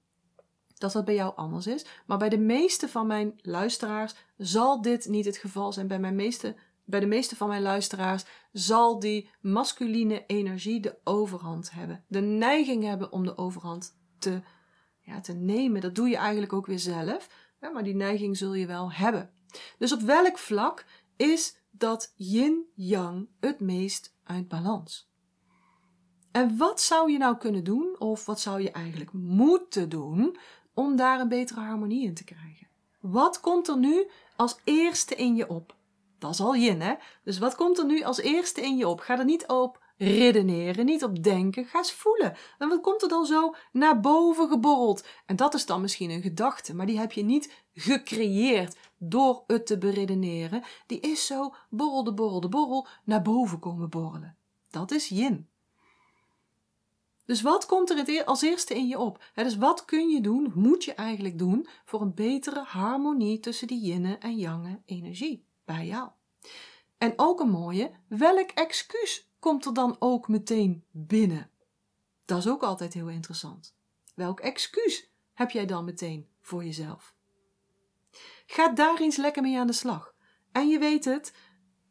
dat 0.77 0.91
dat 0.91 1.05
bij 1.05 1.15
jou 1.15 1.35
anders 1.35 1.67
is. 1.67 1.85
Maar 2.05 2.17
bij 2.17 2.29
de 2.29 2.37
meeste 2.37 2.89
van 2.89 3.07
mijn 3.07 3.39
luisteraars 3.41 4.15
zal 4.37 4.81
dit 4.81 5.07
niet 5.07 5.25
het 5.25 5.37
geval 5.37 5.73
zijn. 5.73 5.87
Bij, 5.87 5.99
mijn 5.99 6.15
meeste, 6.15 6.55
bij 6.85 6.99
de 6.99 7.05
meeste 7.05 7.35
van 7.35 7.47
mijn 7.47 7.61
luisteraars 7.61 8.25
zal 8.51 8.99
die 8.99 9.29
masculine 9.41 10.23
energie 10.25 10.79
de 10.79 10.97
overhand 11.03 11.71
hebben. 11.71 12.03
De 12.07 12.21
neiging 12.21 12.83
hebben 12.83 13.11
om 13.11 13.23
de 13.23 13.37
overhand 13.37 13.97
te, 14.19 14.41
ja, 15.01 15.21
te 15.21 15.33
nemen. 15.33 15.81
Dat 15.81 15.95
doe 15.95 16.09
je 16.09 16.17
eigenlijk 16.17 16.53
ook 16.53 16.65
weer 16.65 16.79
zelf. 16.79 17.29
maar 17.73 17.83
die 17.83 17.95
neiging 17.95 18.37
zul 18.37 18.53
je 18.53 18.65
wel 18.65 18.91
hebben. 18.91 19.29
Dus 19.77 19.93
op 19.93 20.01
welk 20.01 20.37
vlak 20.37 20.85
is 21.15 21.55
dat 21.71 22.13
yin-yang 22.15 23.27
het 23.39 23.59
meest 23.59 24.15
uit 24.23 24.47
balans? 24.47 25.07
En 26.37 26.57
wat 26.57 26.81
zou 26.81 27.11
je 27.11 27.17
nou 27.17 27.37
kunnen 27.37 27.63
doen, 27.63 27.95
of 27.99 28.25
wat 28.25 28.39
zou 28.39 28.61
je 28.61 28.71
eigenlijk 28.71 29.11
moeten 29.11 29.89
doen, 29.89 30.37
om 30.77 30.95
daar 30.95 31.19
een 31.19 31.27
betere 31.27 31.59
harmonie 31.59 32.03
in 32.03 32.13
te 32.13 32.23
krijgen? 32.23 32.67
Wat 32.99 33.39
komt 33.39 33.67
er 33.67 33.77
nu 33.77 34.07
als 34.35 34.59
eerste 34.63 35.15
in 35.15 35.35
je 35.35 35.49
op? 35.49 35.75
Dat 36.19 36.31
is 36.31 36.39
al 36.39 36.55
yin, 36.55 36.81
hè? 36.81 36.93
Dus 37.23 37.37
wat 37.37 37.55
komt 37.55 37.77
er 37.77 37.85
nu 37.85 38.03
als 38.03 38.17
eerste 38.17 38.61
in 38.61 38.77
je 38.77 38.87
op? 38.87 38.99
Ga 38.99 39.17
er 39.17 39.25
niet 39.25 39.47
op 39.47 39.85
redeneren, 39.97 40.85
niet 40.85 41.03
op 41.03 41.23
denken. 41.23 41.65
Ga 41.65 41.77
eens 41.77 41.91
voelen. 41.91 42.35
En 42.57 42.69
wat 42.69 42.81
komt 42.81 43.01
er 43.01 43.09
dan 43.09 43.25
zo 43.25 43.53
naar 43.71 43.99
boven 43.99 44.47
geborreld? 44.47 45.05
En 45.25 45.35
dat 45.35 45.53
is 45.53 45.65
dan 45.65 45.81
misschien 45.81 46.09
een 46.09 46.21
gedachte, 46.21 46.75
maar 46.75 46.85
die 46.85 46.99
heb 46.99 47.11
je 47.11 47.23
niet 47.23 47.65
gecreëerd 47.73 48.77
door 48.97 49.43
het 49.47 49.65
te 49.65 49.77
beredeneren. 49.77 50.63
Die 50.87 50.99
is 50.99 51.25
zo 51.25 51.53
borrel 51.69 52.03
de 52.03 52.13
borrel 52.13 52.39
de 52.39 52.49
borrel 52.49 52.87
naar 53.03 53.21
boven 53.21 53.59
komen 53.59 53.89
borrelen. 53.89 54.37
Dat 54.69 54.91
is 54.91 55.07
yin. 55.07 55.47
Dus 57.27 57.41
wat 57.41 57.65
komt 57.65 57.89
er 57.89 58.25
als 58.25 58.41
eerste 58.41 58.75
in 58.75 58.87
je 58.87 58.99
op? 58.99 59.23
dus 59.33 59.57
wat 59.57 59.85
kun 59.85 60.09
je 60.09 60.21
doen, 60.21 60.51
moet 60.55 60.83
je 60.83 60.93
eigenlijk 60.93 61.37
doen, 61.37 61.67
voor 61.85 62.01
een 62.01 62.13
betere 62.13 62.63
harmonie 62.63 63.39
tussen 63.39 63.67
die 63.67 63.81
yin 63.81 64.19
en 64.19 64.37
yang 64.37 64.81
energie 64.85 65.45
bij 65.65 65.85
jou? 65.85 66.09
En 66.97 67.13
ook 67.15 67.39
een 67.39 67.49
mooie, 67.49 67.91
welk 68.07 68.49
excuus 68.51 69.29
komt 69.39 69.65
er 69.65 69.73
dan 69.73 69.95
ook 69.99 70.27
meteen 70.27 70.83
binnen? 70.91 71.49
Dat 72.25 72.37
is 72.37 72.47
ook 72.47 72.63
altijd 72.63 72.93
heel 72.93 73.09
interessant. 73.09 73.75
Welk 74.15 74.39
excuus 74.39 75.11
heb 75.33 75.51
jij 75.51 75.65
dan 75.65 75.85
meteen 75.85 76.27
voor 76.41 76.63
jezelf? 76.63 77.15
Ga 78.45 78.69
daar 78.69 78.99
eens 78.99 79.17
lekker 79.17 79.41
mee 79.41 79.59
aan 79.59 79.67
de 79.67 79.73
slag. 79.73 80.13
En 80.51 80.67
je 80.67 80.79
weet 80.79 81.05
het, 81.05 81.33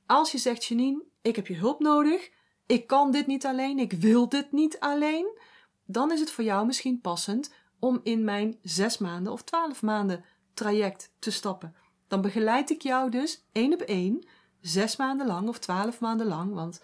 als 0.06 0.32
je 0.32 0.38
zegt 0.38 0.64
Janine, 0.64 1.04
ik 1.22 1.36
heb 1.36 1.46
je 1.46 1.56
hulp 1.56 1.80
nodig, 1.80 2.30
ik 2.66 2.86
kan 2.86 3.10
dit 3.10 3.26
niet 3.26 3.46
alleen, 3.46 3.78
ik 3.78 3.92
wil 3.92 4.28
dit 4.28 4.52
niet 4.52 4.78
alleen, 4.78 5.38
dan 5.84 6.12
is 6.12 6.20
het 6.20 6.30
voor 6.30 6.44
jou 6.44 6.66
misschien 6.66 7.00
passend 7.00 7.54
om 7.78 8.00
in 8.02 8.24
mijn 8.24 8.58
zes 8.62 8.98
maanden 8.98 9.32
of 9.32 9.42
twaalf 9.42 9.82
maanden 9.82 10.24
traject 10.54 11.12
te 11.18 11.30
stappen. 11.30 11.74
Dan 12.08 12.20
begeleid 12.20 12.70
ik 12.70 12.82
jou 12.82 13.10
dus 13.10 13.44
één 13.52 13.72
op 13.72 13.80
één, 13.80 14.26
zes 14.60 14.96
maanden 14.96 15.26
lang 15.26 15.48
of 15.48 15.58
twaalf 15.58 16.00
maanden 16.00 16.26
lang, 16.26 16.54
want 16.54 16.82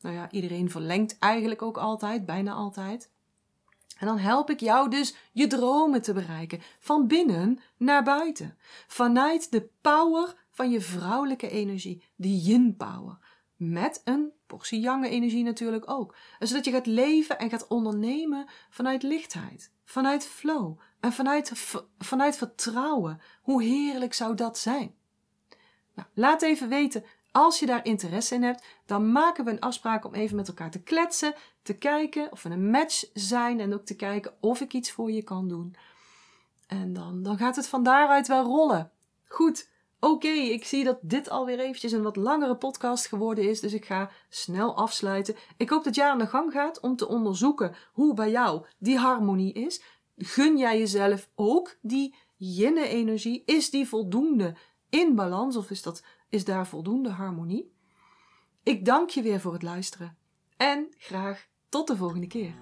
nou 0.00 0.14
ja, 0.14 0.30
iedereen 0.30 0.70
verlengt 0.70 1.18
eigenlijk 1.18 1.62
ook 1.62 1.76
altijd, 1.76 2.26
bijna 2.26 2.52
altijd. 2.52 3.10
En 3.98 4.06
dan 4.06 4.18
help 4.18 4.50
ik 4.50 4.60
jou 4.60 4.90
dus 4.90 5.14
je 5.32 5.46
dromen 5.46 6.02
te 6.02 6.12
bereiken, 6.12 6.60
van 6.78 7.06
binnen 7.06 7.60
naar 7.76 8.02
buiten. 8.02 8.58
Vanuit 8.86 9.50
de 9.50 9.68
power 9.80 10.34
van 10.50 10.70
je 10.70 10.80
vrouwelijke 10.80 11.48
energie, 11.48 12.04
die 12.16 12.40
yin 12.40 12.76
power. 12.76 13.18
Met 13.70 14.00
een 14.04 14.32
portie 14.46 14.80
yang 14.80 15.04
energie 15.04 15.44
natuurlijk 15.44 15.90
ook. 15.90 16.16
Zodat 16.38 16.64
je 16.64 16.70
gaat 16.70 16.86
leven 16.86 17.38
en 17.38 17.50
gaat 17.50 17.68
ondernemen 17.68 18.46
vanuit 18.70 19.02
lichtheid, 19.02 19.72
vanuit 19.84 20.26
flow 20.26 20.78
en 21.00 21.12
vanuit, 21.12 21.52
vanuit 21.98 22.36
vertrouwen. 22.36 23.20
Hoe 23.42 23.62
heerlijk 23.62 24.14
zou 24.14 24.34
dat 24.34 24.58
zijn? 24.58 24.94
Nou, 25.94 26.08
laat 26.14 26.42
even 26.42 26.68
weten 26.68 27.04
als 27.32 27.58
je 27.58 27.66
daar 27.66 27.84
interesse 27.84 28.34
in 28.34 28.42
hebt, 28.42 28.64
dan 28.86 29.12
maken 29.12 29.44
we 29.44 29.50
een 29.50 29.60
afspraak 29.60 30.04
om 30.04 30.14
even 30.14 30.36
met 30.36 30.48
elkaar 30.48 30.70
te 30.70 30.82
kletsen, 30.82 31.34
te 31.62 31.74
kijken 31.74 32.32
of 32.32 32.42
we 32.42 32.50
een 32.50 32.70
match 32.70 33.04
zijn 33.14 33.60
en 33.60 33.74
ook 33.74 33.84
te 33.84 33.96
kijken 33.96 34.34
of 34.40 34.60
ik 34.60 34.72
iets 34.72 34.90
voor 34.90 35.10
je 35.10 35.22
kan 35.22 35.48
doen. 35.48 35.76
En 36.66 36.92
dan, 36.92 37.22
dan 37.22 37.36
gaat 37.36 37.56
het 37.56 37.68
van 37.68 37.82
daaruit 37.82 38.28
wel 38.28 38.44
rollen. 38.44 38.90
Goed, 39.28 39.70
oké, 40.04 40.28
ik 40.28 40.64
zie 40.64 40.84
dat 40.84 40.98
dit 41.02 41.30
alweer 41.30 41.58
eventjes 41.58 41.92
een 41.92 42.02
wat 42.02 42.16
langere 42.16 42.56
podcast 42.56 43.06
geworden 43.06 43.48
is, 43.48 43.60
dus 43.60 43.72
ik 43.72 43.84
ga 43.84 44.10
snel 44.28 44.76
afsluiten. 44.76 45.36
Ik 45.56 45.70
hoop 45.70 45.84
dat 45.84 45.94
jij 45.94 46.08
aan 46.08 46.18
de 46.18 46.26
gang 46.26 46.52
gaat 46.52 46.80
om 46.80 46.96
te 46.96 47.08
onderzoeken 47.08 47.74
hoe 47.92 48.14
bij 48.14 48.30
jou 48.30 48.66
die 48.78 48.98
harmonie 48.98 49.52
is. 49.52 49.82
Gun 50.16 50.56
jij 50.56 50.78
jezelf 50.78 51.28
ook 51.34 51.76
die 51.80 52.14
yin-energie? 52.36 53.42
Is 53.46 53.70
die 53.70 53.88
voldoende 53.88 54.56
in 54.88 55.14
balans 55.14 55.56
of 55.56 55.70
is 55.70 55.82
dat 55.82 56.04
is 56.28 56.44
daar 56.44 56.66
voldoende 56.66 57.10
harmonie? 57.10 57.72
Ik 58.62 58.84
dank 58.84 59.10
je 59.10 59.22
weer 59.22 59.40
voor 59.40 59.52
het 59.52 59.62
luisteren 59.62 60.16
en 60.56 60.94
graag 60.98 61.46
tot 61.68 61.86
de 61.86 61.96
volgende 61.96 62.26
keer. 62.26 62.61